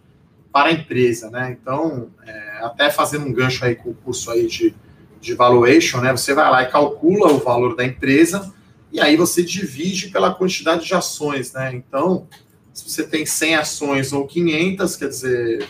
para 0.52 0.70
a 0.70 0.72
empresa, 0.72 1.30
né? 1.30 1.56
Então, 1.60 2.10
é, 2.26 2.64
até 2.64 2.90
fazendo 2.90 3.26
um 3.26 3.32
gancho 3.32 3.64
aí 3.64 3.76
com 3.76 3.90
o 3.90 3.94
curso 3.94 4.28
aí 4.32 4.48
de, 4.48 4.74
de 5.20 5.34
valuation, 5.34 6.00
né? 6.00 6.10
Você 6.10 6.34
vai 6.34 6.50
lá 6.50 6.64
e 6.64 6.70
calcula 6.70 7.32
o 7.32 7.38
valor 7.38 7.76
da 7.76 7.84
empresa 7.84 8.52
e 8.90 9.00
aí 9.00 9.16
você 9.16 9.40
divide 9.40 10.08
pela 10.08 10.34
quantidade 10.34 10.84
de 10.84 10.94
ações, 10.94 11.52
né? 11.52 11.72
Então, 11.72 12.26
se 12.74 12.90
você 12.90 13.04
tem 13.04 13.24
100 13.24 13.54
ações 13.54 14.12
ou 14.12 14.26
500, 14.26 14.96
quer 14.96 15.08
dizer, 15.08 15.68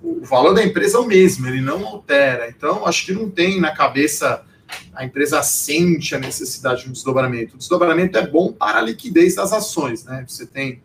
o 0.00 0.24
valor 0.24 0.54
da 0.54 0.64
empresa 0.64 0.98
é 0.98 1.00
o 1.00 1.04
mesmo, 1.04 1.48
ele 1.48 1.60
não 1.60 1.84
altera. 1.84 2.48
Então, 2.48 2.86
acho 2.86 3.04
que 3.04 3.12
não 3.12 3.28
tem 3.28 3.60
na 3.60 3.74
cabeça 3.74 4.45
a 4.94 5.04
empresa 5.04 5.42
sente 5.42 6.14
a 6.14 6.18
necessidade 6.18 6.82
de 6.82 6.88
um 6.88 6.92
desdobramento. 6.92 7.54
O 7.54 7.58
desdobramento 7.58 8.16
é 8.18 8.26
bom 8.26 8.52
para 8.52 8.78
a 8.78 8.82
liquidez 8.82 9.34
das 9.34 9.52
ações, 9.52 10.04
né? 10.04 10.24
Você 10.26 10.46
tem 10.46 10.82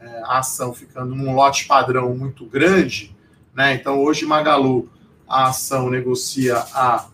é, 0.00 0.22
a 0.24 0.38
ação 0.38 0.72
ficando 0.72 1.14
num 1.14 1.34
lote 1.34 1.66
padrão 1.66 2.14
muito 2.16 2.46
grande, 2.46 3.14
né? 3.54 3.74
Então 3.74 4.00
hoje 4.00 4.24
Magalu 4.24 4.88
a 5.28 5.48
ação 5.48 5.90
negocia 5.90 6.56
a 6.56 7.08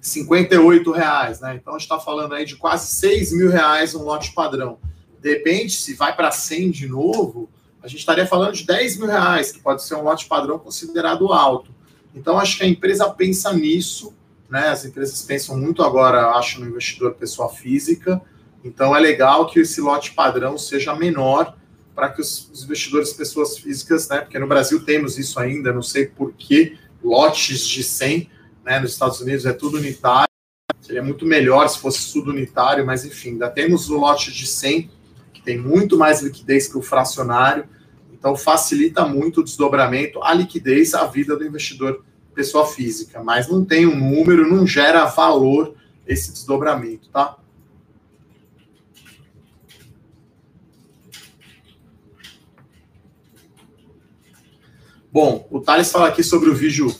58 0.00 0.90
reais, 0.90 1.40
né? 1.40 1.54
Então 1.54 1.74
a 1.74 1.78
gente 1.78 1.86
está 1.86 2.00
falando 2.00 2.34
aí 2.34 2.44
de 2.44 2.56
quase 2.56 2.88
6 2.94 3.32
mil 3.32 3.50
reais 3.50 3.94
um 3.94 4.02
lote 4.02 4.32
padrão. 4.32 4.78
De 5.20 5.30
repente, 5.30 5.74
se 5.74 5.94
vai 5.94 6.16
para 6.16 6.30
100 6.30 6.70
de 6.70 6.88
novo, 6.88 7.48
a 7.82 7.88
gente 7.88 8.00
estaria 8.00 8.26
falando 8.26 8.54
de 8.54 8.66
10 8.66 8.98
mil 8.98 9.06
reais, 9.06 9.52
que 9.52 9.60
pode 9.60 9.82
ser 9.82 9.94
um 9.94 10.02
lote 10.02 10.26
padrão 10.26 10.58
considerado 10.58 11.32
alto. 11.32 11.70
Então 12.14 12.38
acho 12.38 12.58
que 12.58 12.64
a 12.64 12.66
empresa 12.66 13.08
pensa 13.10 13.52
nisso 13.52 14.14
né? 14.50 14.68
As 14.68 14.84
empresas 14.84 15.22
pensam 15.22 15.56
muito 15.56 15.82
agora, 15.82 16.32
acho, 16.32 16.60
no 16.60 16.66
investidor 16.66 17.14
pessoa 17.14 17.48
física. 17.48 18.20
Então 18.64 18.94
é 18.94 19.00
legal 19.00 19.46
que 19.46 19.60
esse 19.60 19.80
lote 19.80 20.12
padrão 20.12 20.58
seja 20.58 20.94
menor 20.94 21.56
para 21.94 22.10
que 22.10 22.20
os, 22.20 22.64
investidores 22.64 23.12
pessoas 23.12 23.56
físicas, 23.56 24.08
né? 24.08 24.20
Porque 24.20 24.38
no 24.38 24.46
Brasil 24.46 24.84
temos 24.84 25.18
isso 25.18 25.38
ainda, 25.38 25.72
não 25.72 25.82
sei 25.82 26.06
por 26.06 26.32
que 26.32 26.76
lotes 27.02 27.66
de 27.66 27.82
100, 27.82 28.28
né? 28.64 28.80
Nos 28.80 28.92
Estados 28.92 29.20
Unidos 29.20 29.46
é 29.46 29.52
tudo 29.52 29.78
unitário. 29.78 30.28
Seria 30.80 31.02
muito 31.02 31.24
melhor 31.24 31.68
se 31.68 31.78
fosse 31.78 32.00
subunitário, 32.00 32.84
mas 32.84 33.04
enfim, 33.04 33.30
ainda 33.30 33.48
temos 33.48 33.88
o 33.88 33.96
lote 33.96 34.32
de 34.32 34.46
100, 34.46 34.90
que 35.32 35.42
tem 35.42 35.56
muito 35.56 35.96
mais 35.96 36.20
liquidez 36.20 36.66
que 36.66 36.76
o 36.76 36.82
fracionário, 36.82 37.68
então 38.12 38.36
facilita 38.36 39.06
muito 39.06 39.40
o 39.40 39.44
desdobramento, 39.44 40.22
a 40.22 40.34
liquidez, 40.34 40.94
a 40.94 41.06
vida 41.06 41.36
do 41.36 41.44
investidor 41.44 42.04
pessoa 42.34 42.66
física, 42.66 43.22
mas 43.22 43.48
não 43.48 43.64
tem 43.64 43.86
um 43.86 43.96
número, 43.96 44.48
não 44.48 44.66
gera 44.66 45.04
valor 45.06 45.74
esse 46.06 46.32
desdobramento, 46.32 47.08
tá? 47.08 47.36
Bom, 55.12 55.46
o 55.50 55.60
Thales 55.60 55.90
fala 55.90 56.06
aqui 56.06 56.22
sobre 56.22 56.48
o 56.50 56.54
vídeo 56.54 56.94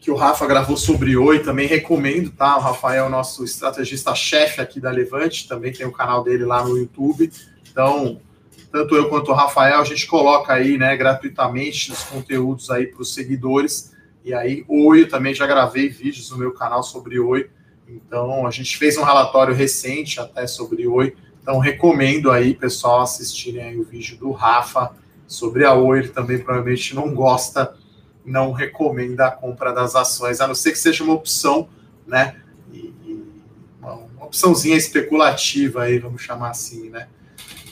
que 0.00 0.10
o 0.10 0.14
Rafa 0.14 0.46
gravou 0.46 0.76
sobre 0.76 1.16
Oi, 1.16 1.40
também 1.40 1.66
recomendo, 1.66 2.30
tá? 2.30 2.56
O 2.56 2.60
Rafael 2.60 3.10
nosso 3.10 3.44
estrategista-chefe 3.44 4.60
aqui 4.60 4.80
da 4.80 4.90
Levante, 4.90 5.48
também 5.48 5.72
tem 5.72 5.84
o 5.84 5.92
canal 5.92 6.22
dele 6.22 6.44
lá 6.44 6.64
no 6.64 6.78
YouTube. 6.78 7.30
Então, 7.70 8.20
tanto 8.70 8.94
eu 8.94 9.08
quanto 9.08 9.32
o 9.32 9.34
Rafael, 9.34 9.80
a 9.80 9.84
gente 9.84 10.06
coloca 10.06 10.52
aí, 10.52 10.78
né, 10.78 10.96
gratuitamente 10.96 11.90
os 11.90 12.04
conteúdos 12.04 12.70
aí 12.70 12.86
para 12.86 13.02
os 13.02 13.12
seguidores. 13.12 13.92
E 14.24 14.34
aí, 14.34 14.64
Oi, 14.68 15.06
também 15.06 15.34
já 15.34 15.46
gravei 15.46 15.88
vídeos 15.88 16.30
no 16.30 16.36
meu 16.36 16.52
canal 16.52 16.82
sobre 16.82 17.18
Oi. 17.18 17.48
Então, 17.88 18.46
a 18.46 18.50
gente 18.50 18.76
fez 18.76 18.96
um 18.96 19.02
relatório 19.02 19.54
recente 19.54 20.20
até 20.20 20.46
sobre 20.46 20.86
Oi. 20.86 21.16
Então, 21.42 21.58
recomendo 21.58 22.30
aí, 22.30 22.54
pessoal, 22.54 23.00
assistirem 23.00 23.62
aí 23.62 23.78
o 23.78 23.84
vídeo 23.84 24.18
do 24.18 24.30
Rafa 24.30 24.92
sobre 25.26 25.64
a 25.64 25.72
Oi. 25.74 26.00
Ele 26.00 26.08
também 26.08 26.38
provavelmente 26.38 26.94
não 26.94 27.14
gosta, 27.14 27.74
não 28.24 28.52
recomenda 28.52 29.26
a 29.26 29.30
compra 29.30 29.72
das 29.72 29.96
ações, 29.96 30.40
a 30.40 30.46
não 30.46 30.54
ser 30.54 30.72
que 30.72 30.78
seja 30.78 31.02
uma 31.02 31.14
opção, 31.14 31.68
né? 32.06 32.36
E, 32.72 32.92
uma, 33.80 33.94
uma 33.94 34.26
opçãozinha 34.26 34.76
especulativa 34.76 35.84
aí, 35.84 35.98
vamos 35.98 36.20
chamar 36.20 36.50
assim, 36.50 36.90
né? 36.90 37.08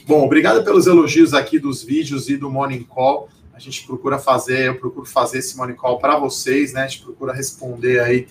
Bom, 0.07 0.25
obrigado 0.25 0.65
pelos 0.65 0.87
elogios 0.87 1.35
aqui 1.35 1.59
dos 1.59 1.83
vídeos 1.83 2.31
e 2.31 2.37
do 2.39 2.51
Morning 2.51 2.83
Call. 2.85 3.29
A 3.59 3.61
gente 3.61 3.85
procura 3.85 4.21
fazer, 4.21 4.69
eu 4.69 4.79
procuro 4.79 5.05
fazer 5.05 5.39
esse 5.39 5.57
Morning 5.57 5.75
Call 5.75 5.99
para 5.99 6.17
vocês, 6.17 6.73
né? 6.73 6.85
A 6.85 6.87
gente 6.87 7.03
procura 7.03 7.33
responder 7.33 7.99
aí 7.99 8.29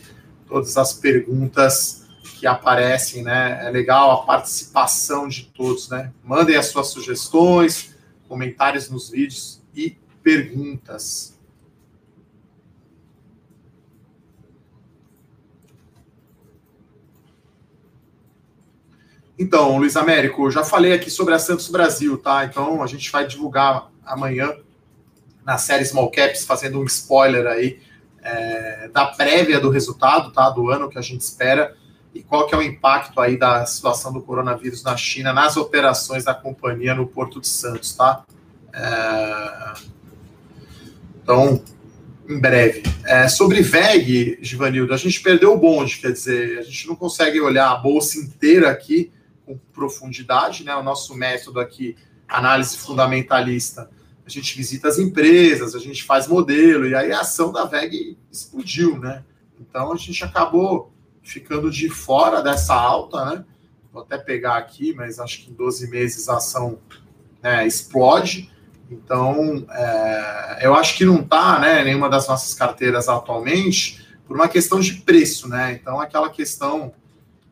todas 0.48 0.78
as 0.78 0.94
perguntas 0.94 2.08
que 2.40 2.48
aparecem, 2.48 3.24
né? 3.24 3.60
É 3.62 3.70
legal 3.70 4.10
a 4.12 4.26
participação 4.26 5.28
de 5.28 5.52
todos, 5.54 5.90
né? 5.90 6.14
Mandem 6.24 6.56
as 6.56 6.68
suas 6.68 6.88
sugestões, 6.88 7.94
comentários 8.30 8.90
nos 8.90 9.10
vídeos 9.10 9.62
e 9.76 9.98
perguntas. 10.24 11.38
Então, 19.38 19.78
Luiz 19.78 19.98
Américo, 19.98 20.50
já 20.50 20.64
falei 20.64 20.94
aqui 20.94 21.10
sobre 21.10 21.34
a 21.34 21.40
Santos 21.40 21.68
Brasil, 21.68 22.18
tá? 22.18 22.46
Então, 22.46 22.82
a 22.82 22.88
gente 22.88 23.12
vai 23.12 23.28
divulgar 23.28 23.92
amanhã 24.06 24.56
na 25.48 25.58
série 25.58 25.86
Small 25.86 26.12
Caps, 26.12 26.44
fazendo 26.44 26.78
um 26.78 26.84
spoiler 26.84 27.48
aí 27.48 27.80
é, 28.22 28.90
da 28.90 29.06
prévia 29.06 29.62
do 29.62 29.70
resultado, 29.70 30.34
tá? 30.34 30.50
Do 30.50 30.70
ano 30.70 30.90
que 30.90 30.98
a 30.98 31.02
gente 31.02 31.22
espera 31.22 31.74
e 32.14 32.22
qual 32.22 32.46
que 32.46 32.54
é 32.54 32.58
o 32.58 32.62
impacto 32.62 33.22
aí 33.22 33.38
da 33.38 33.66
situação 33.66 34.12
do 34.12 34.22
coronavírus 34.22 34.84
na 34.84 34.98
China 34.98 35.32
nas 35.32 35.56
operações 35.56 36.26
da 36.26 36.34
companhia 36.34 36.94
no 36.94 37.08
Porto 37.08 37.40
de 37.40 37.48
Santos, 37.48 37.96
tá? 37.96 38.26
É... 38.74 39.74
Então, 41.24 41.64
em 42.28 42.40
breve. 42.40 42.84
É, 43.06 43.30
sobre 43.30 43.62
VEG, 43.62 44.40
Givanildo, 44.42 44.94
a 44.94 44.98
gente 44.98 45.22
perdeu 45.22 45.54
o 45.54 45.58
bonde, 45.58 45.98
quer 45.98 46.12
dizer, 46.12 46.60
a 46.60 46.62
gente 46.64 46.90
não 46.90 46.96
consegue 46.96 47.40
olhar 47.40 47.72
a 47.72 47.76
bolsa 47.76 48.20
inteira 48.20 48.70
aqui 48.70 49.14
com 49.46 49.58
profundidade, 49.72 50.66
né? 50.66 50.76
O 50.76 50.84
nosso 50.84 51.16
método 51.16 51.62
aqui, 51.62 51.96
análise 52.28 52.78
fundamentalista, 52.78 53.90
a 54.28 54.30
gente 54.30 54.58
visita 54.58 54.90
as 54.90 55.00
empresas, 55.00 55.74
a 55.74 55.80
gente 55.80 56.04
faz 56.04 56.28
modelo, 56.28 56.86
e 56.86 56.94
aí 56.94 57.14
a 57.14 57.22
ação 57.22 57.50
da 57.50 57.64
VEG 57.64 58.18
explodiu, 58.30 59.00
né? 59.00 59.24
Então 59.58 59.94
a 59.94 59.96
gente 59.96 60.22
acabou 60.22 60.92
ficando 61.24 61.72
de 61.72 61.90
fora 61.90 62.44
dessa 62.44 62.76
alta, 62.76 63.24
né? 63.24 63.46
Vou 63.92 64.04
até 64.04 64.18
pegar 64.18 64.58
aqui, 64.58 64.94
mas 64.94 65.18
acho 65.18 65.46
que 65.46 65.50
em 65.50 65.54
12 65.54 65.90
meses 65.90 66.28
a 66.28 66.36
ação 66.36 66.78
né, 67.42 67.66
explode. 67.66 68.52
Então, 68.92 69.66
é, 69.70 70.60
eu 70.62 70.76
acho 70.76 70.98
que 70.98 71.06
não 71.06 71.22
está, 71.22 71.58
né, 71.58 71.84
nenhuma 71.86 72.10
das 72.10 72.28
nossas 72.28 72.54
carteiras 72.54 73.08
atualmente, 73.08 74.06
por 74.28 74.36
uma 74.36 74.50
questão 74.50 74.82
de 74.82 74.96
preço, 74.96 75.48
né? 75.48 75.72
Então, 75.72 76.02
aquela 76.02 76.30
questão 76.30 76.94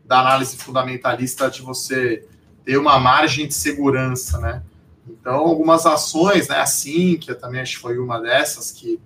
da 0.03 0.19
análise 0.19 0.57
fundamentalista 0.57 1.49
de 1.49 1.61
você 1.61 2.27
ter 2.65 2.77
uma 2.77 2.99
margem 2.99 3.47
de 3.47 3.53
segurança, 3.53 4.39
né? 4.39 4.61
Então, 5.07 5.35
algumas 5.35 5.85
ações, 5.85 6.47
né? 6.47 6.57
A 6.57 6.65
Sinqia 6.65 7.35
também 7.35 7.61
acho 7.61 7.75
que 7.75 7.81
foi 7.81 7.97
uma 7.97 8.19
dessas 8.19 8.71
que, 8.71 8.99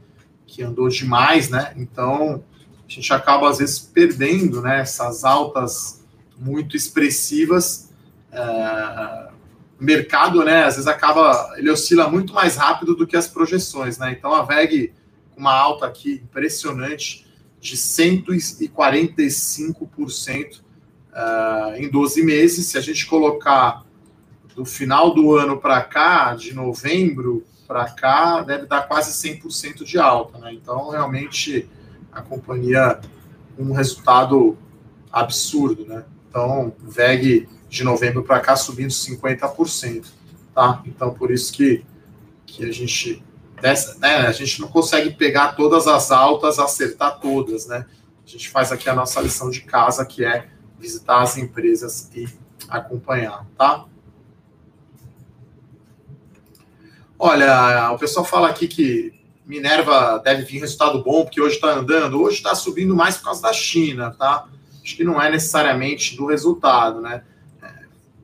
que 0.47 0.63
andou 0.63 0.87
demais, 0.87 1.49
né? 1.49 1.73
Então, 1.75 2.43
a 2.87 2.91
gente 2.91 3.11
acaba, 3.13 3.49
às 3.49 3.59
vezes, 3.59 3.79
perdendo 3.79 4.61
né, 4.61 4.79
essas 4.79 5.23
altas 5.23 6.03
muito 6.37 6.75
expressivas. 6.75 7.89
É, 8.31 9.29
o 9.79 9.83
mercado, 9.83 10.43
né, 10.43 10.63
às 10.63 10.75
vezes, 10.75 10.87
acaba, 10.87 11.53
ele 11.57 11.69
oscila 11.69 12.09
muito 12.09 12.33
mais 12.33 12.55
rápido 12.55 12.95
do 12.95 13.05
que 13.05 13.17
as 13.17 13.27
projeções, 13.27 13.97
né? 13.97 14.11
Então, 14.11 14.33
a 14.33 14.43
VEG, 14.43 14.93
uma 15.35 15.53
alta 15.53 15.85
aqui 15.85 16.21
impressionante 16.23 17.27
de 17.59 17.75
145% 17.75 20.59
uh, 20.59 21.75
em 21.75 21.89
12 21.89 22.23
meses. 22.23 22.67
Se 22.67 22.77
a 22.77 22.81
gente 22.81 23.05
colocar 23.05 23.83
do 24.59 24.65
final 24.65 25.13
do 25.13 25.37
ano 25.37 25.57
para 25.57 25.81
cá, 25.81 26.35
de 26.35 26.53
novembro 26.53 27.45
para 27.65 27.85
cá, 27.85 28.41
deve 28.41 28.65
dar 28.65 28.89
quase 28.89 29.09
100% 29.13 29.85
de 29.85 29.97
alta. 29.97 30.37
Né? 30.37 30.53
Então, 30.53 30.89
realmente, 30.89 31.69
a 32.11 32.21
companhia 32.21 32.99
um 33.57 33.71
resultado 33.71 34.57
absurdo. 35.09 35.85
Né? 35.85 36.03
Então, 36.27 36.73
VEG 36.77 37.47
de 37.69 37.85
novembro 37.85 38.21
para 38.21 38.41
cá 38.41 38.57
subindo 38.57 38.89
50%. 38.89 40.07
Tá? 40.53 40.83
Então, 40.85 41.13
por 41.13 41.31
isso 41.31 41.53
que, 41.53 41.85
que 42.45 42.65
a 42.65 42.71
gente 42.73 43.23
dessa, 43.61 43.97
né, 43.97 44.27
a 44.27 44.31
gente 44.33 44.59
não 44.59 44.67
consegue 44.67 45.11
pegar 45.11 45.55
todas 45.55 45.87
as 45.87 46.11
altas, 46.11 46.59
acertar 46.59 47.17
todas, 47.21 47.65
né? 47.65 47.85
A 48.25 48.29
gente 48.29 48.49
faz 48.49 48.73
aqui 48.73 48.89
a 48.89 48.95
nossa 48.95 49.21
lição 49.21 49.49
de 49.49 49.61
casa, 49.61 50.05
que 50.05 50.23
é 50.23 50.47
visitar 50.77 51.21
as 51.21 51.37
empresas 51.37 52.09
e 52.13 52.27
acompanhar, 52.69 53.45
tá? 53.57 53.85
Olha, 57.21 57.91
o 57.91 57.99
pessoal 57.99 58.25
fala 58.25 58.47
aqui 58.47 58.65
que 58.65 59.13
Minerva 59.45 60.21
deve 60.23 60.43
vir 60.43 60.61
resultado 60.61 61.03
bom, 61.03 61.25
porque 61.25 61.41
hoje 61.41 61.55
está 61.55 61.73
andando. 61.73 62.21
Hoje 62.21 62.37
está 62.37 62.55
subindo 62.55 62.95
mais 62.95 63.17
por 63.17 63.25
causa 63.25 63.41
da 63.41 63.51
China, 63.51 64.15
tá? 64.17 64.47
Acho 64.81 64.95
que 64.95 65.03
não 65.03 65.21
é 65.21 65.29
necessariamente 65.29 66.15
do 66.15 66.27
resultado, 66.27 67.01
né? 67.01 67.23
É, 67.61 67.65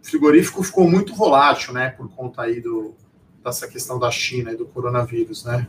o 0.01 0.07
frigorífico 0.07 0.63
ficou 0.63 0.89
muito 0.89 1.13
volátil, 1.13 1.73
né? 1.73 1.89
Por 1.89 2.07
conta 2.07 2.43
aí 2.43 2.61
do, 2.61 2.95
dessa 3.43 3.67
questão 3.67 3.99
da 3.99 4.09
China 4.09 4.53
e 4.53 4.55
do 4.55 4.65
coronavírus, 4.65 5.43
né? 5.43 5.67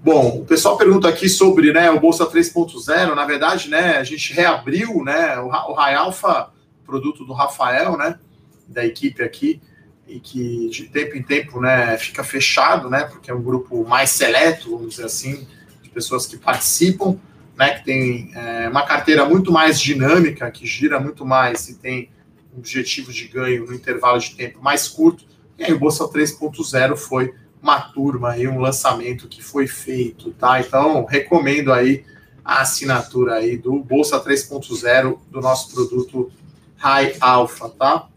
Bom, 0.00 0.40
o 0.40 0.44
pessoal 0.44 0.76
pergunta 0.76 1.08
aqui 1.08 1.28
sobre 1.28 1.72
né, 1.72 1.88
o 1.90 2.00
Bolsa 2.00 2.26
3.0. 2.26 3.14
Na 3.14 3.24
verdade, 3.26 3.68
né, 3.68 3.98
a 3.98 4.04
gente 4.04 4.32
reabriu 4.32 5.04
né, 5.04 5.38
o, 5.38 5.48
Rai 5.48 5.94
Alpha, 5.94 6.50
produto 6.84 7.24
do 7.24 7.32
Rafael, 7.32 7.96
né, 7.96 8.18
da 8.66 8.84
equipe 8.84 9.22
aqui, 9.22 9.60
e 10.08 10.18
que 10.18 10.68
de 10.70 10.84
tempo 10.84 11.16
em 11.16 11.22
tempo 11.22 11.60
né, 11.60 11.96
fica 11.98 12.24
fechado, 12.24 12.88
né, 12.88 13.04
porque 13.04 13.30
é 13.30 13.34
um 13.34 13.42
grupo 13.42 13.86
mais 13.86 14.10
seleto, 14.10 14.70
vamos 14.70 14.94
dizer 14.94 15.04
assim, 15.04 15.46
de 15.82 15.90
pessoas 15.90 16.26
que 16.26 16.36
participam, 16.36 17.16
né, 17.56 17.74
que 17.74 17.84
tem 17.84 18.30
é, 18.34 18.68
uma 18.68 18.86
carteira 18.86 19.24
muito 19.24 19.52
mais 19.52 19.80
dinâmica, 19.80 20.50
que 20.50 20.66
gira 20.66 20.98
muito 20.98 21.26
mais 21.26 21.68
e 21.68 21.74
tem 21.74 22.10
objetivos 22.56 23.14
de 23.14 23.28
ganho 23.28 23.66
no 23.66 23.74
intervalo 23.74 24.18
de 24.18 24.34
tempo 24.34 24.62
mais 24.62 24.88
curto. 24.88 25.24
E 25.58 25.64
aí 25.64 25.72
o 25.72 25.78
Bolsa 25.78 26.04
3.0 26.08 26.96
foi 26.96 27.34
uma 27.60 27.80
turma 27.80 28.30
aí, 28.30 28.46
um 28.46 28.60
lançamento 28.60 29.28
que 29.28 29.42
foi 29.42 29.66
feito, 29.66 30.30
tá? 30.32 30.60
Então, 30.60 31.04
recomendo 31.04 31.72
aí 31.72 32.04
a 32.44 32.62
assinatura 32.62 33.34
aí 33.34 33.56
do 33.56 33.78
Bolsa 33.80 34.18
3.0 34.20 35.18
do 35.30 35.40
nosso 35.40 35.72
produto 35.74 36.30
High 36.76 37.16
Alpha, 37.20 37.68
tá? 37.68 38.08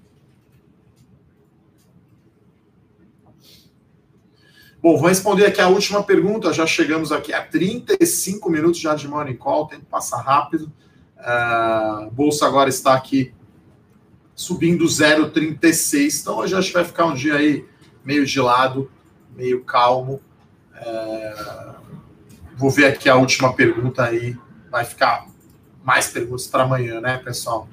Bom, 4.81 4.97
vou 4.97 5.07
responder 5.09 5.45
aqui 5.45 5.61
a 5.61 5.67
última 5.67 6.03
pergunta. 6.03 6.51
Já 6.53 6.65
chegamos 6.65 7.11
aqui 7.11 7.33
a 7.33 7.43
35 7.43 8.49
minutos 8.49 8.79
já 8.79 8.95
de 8.95 9.07
Morning 9.07 9.35
Call, 9.35 9.67
tem 9.67 9.79
que 9.79 9.85
passar 9.85 10.21
rápido. 10.21 10.71
Uh, 11.17 12.09
Bolsa 12.11 12.47
agora 12.47 12.69
está 12.69 12.93
aqui 12.93 13.33
subindo 14.33 14.85
0,36. 14.85 16.21
Então 16.21 16.37
hoje 16.37 16.55
acho 16.55 16.69
que 16.69 16.73
vai 16.73 16.85
ficar 16.85 17.05
um 17.05 17.13
dia 17.13 17.35
aí 17.35 17.65
meio 18.03 18.25
de 18.25 18.39
lado 18.39 18.89
meio 19.35 19.63
calmo. 19.63 20.21
É... 20.75 21.35
Vou 22.57 22.69
ver 22.69 22.85
aqui 22.85 23.09
a 23.09 23.15
última 23.15 23.53
pergunta 23.53 24.03
aí 24.03 24.37
vai 24.69 24.85
ficar 24.85 25.25
mais 25.83 26.07
perguntas 26.07 26.47
para 26.47 26.63
amanhã, 26.63 27.01
né, 27.01 27.17
pessoal? 27.17 27.67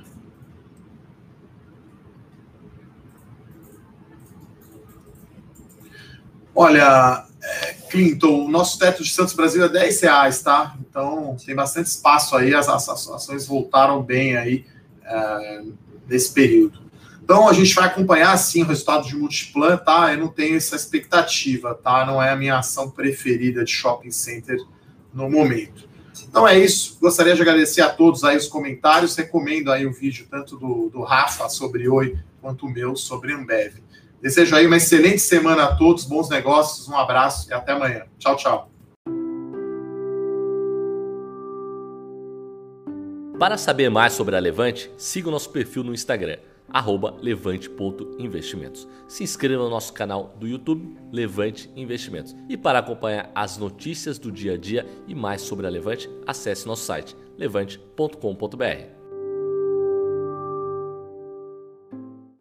Olha, 6.61 7.25
é, 7.41 7.75
Clinton, 7.89 8.47
o 8.47 8.49
nosso 8.49 8.81
teto 8.81 9.05
de 9.05 9.11
Santos 9.11 9.33
Brasil 9.33 9.65
é 9.65 9.69
10 9.69 10.01
reais, 10.01 10.43
tá? 10.43 10.77
Então 10.81 11.37
tem 11.47 11.55
bastante 11.55 11.87
espaço 11.87 12.35
aí, 12.35 12.53
as, 12.53 12.69
as 12.69 12.89
ações 12.89 13.47
voltaram 13.47 14.03
bem 14.03 14.37
aí 14.37 14.67
é, 15.05 15.63
nesse 16.09 16.33
período. 16.33 16.81
Então 17.23 17.49
a 17.49 17.53
gente 17.53 17.73
vai 17.73 17.85
acompanhar 17.85 18.37
sim 18.39 18.65
o 18.65 18.67
resultado 18.67 19.07
de 19.07 19.15
Multiplan, 19.15 19.77
tá? 19.77 20.13
Eu 20.13 20.19
não 20.19 20.27
tenho 20.27 20.57
essa 20.57 20.75
expectativa, 20.75 21.77
tá? 21.77 22.05
Não 22.05 22.21
é 22.21 22.31
a 22.31 22.37
minha 22.37 22.59
ação 22.59 22.91
preferida 22.91 23.65
de 23.65 23.71
shopping 23.71 24.11
center 24.11 24.59
no 25.15 25.31
momento. 25.31 25.89
Então 26.29 26.49
é 26.49 26.59
isso. 26.59 26.99
Gostaria 27.01 27.37
de 27.37 27.41
agradecer 27.41 27.83
a 27.83 27.89
todos 27.89 28.25
aí 28.25 28.37
os 28.37 28.49
comentários. 28.49 29.15
Recomendo 29.15 29.71
aí 29.71 29.87
o 29.87 29.93
vídeo 29.93 30.27
tanto 30.29 30.57
do, 30.57 30.91
do 30.91 31.03
Rafa 31.03 31.49
sobre 31.49 31.89
Oi 31.89 32.19
quanto 32.43 32.67
o 32.67 32.69
meu 32.69 32.97
sobre 32.97 33.33
Ambev. 33.33 33.75
Desejo 34.21 34.57
aí 34.57 34.67
uma 34.67 34.77
excelente 34.77 35.21
semana 35.21 35.65
a 35.65 35.77
todos, 35.77 36.05
bons 36.05 36.29
negócios, 36.29 36.89
um 36.89 36.97
abraço 36.97 37.49
e 37.51 37.55
até 37.55 37.73
amanhã. 37.73 38.03
Tchau, 38.19 38.37
tchau. 38.37 38.71
Para 43.39 43.57
saber 43.57 43.89
mais 43.89 44.13
sobre 44.13 44.35
a 44.35 44.41
Levante, 44.41 44.91
siga 44.97 45.29
o 45.29 45.31
nosso 45.31 45.51
perfil 45.51 45.85
no 45.85 45.95
Instagram 45.95 46.39
levante.investimentos. 47.23 48.87
Se 49.07 49.23
inscreva 49.23 49.63
no 49.63 49.71
nosso 49.71 49.93
canal 49.93 50.35
do 50.39 50.47
YouTube 50.47 50.97
Levante 51.11 51.71
Investimentos. 51.75 52.37
E 52.49 52.57
para 52.57 52.79
acompanhar 52.79 53.31
as 53.35 53.57
notícias 53.57 54.19
do 54.19 54.31
dia 54.31 54.55
a 54.55 54.57
dia 54.57 54.87
e 55.07 55.15
mais 55.15 55.41
sobre 55.43 55.67
a 55.67 55.71
Levante, 55.71 56.11
acesse 56.27 56.67
nosso 56.67 56.85
site 56.85 57.17
levante.com.br. 57.37 58.98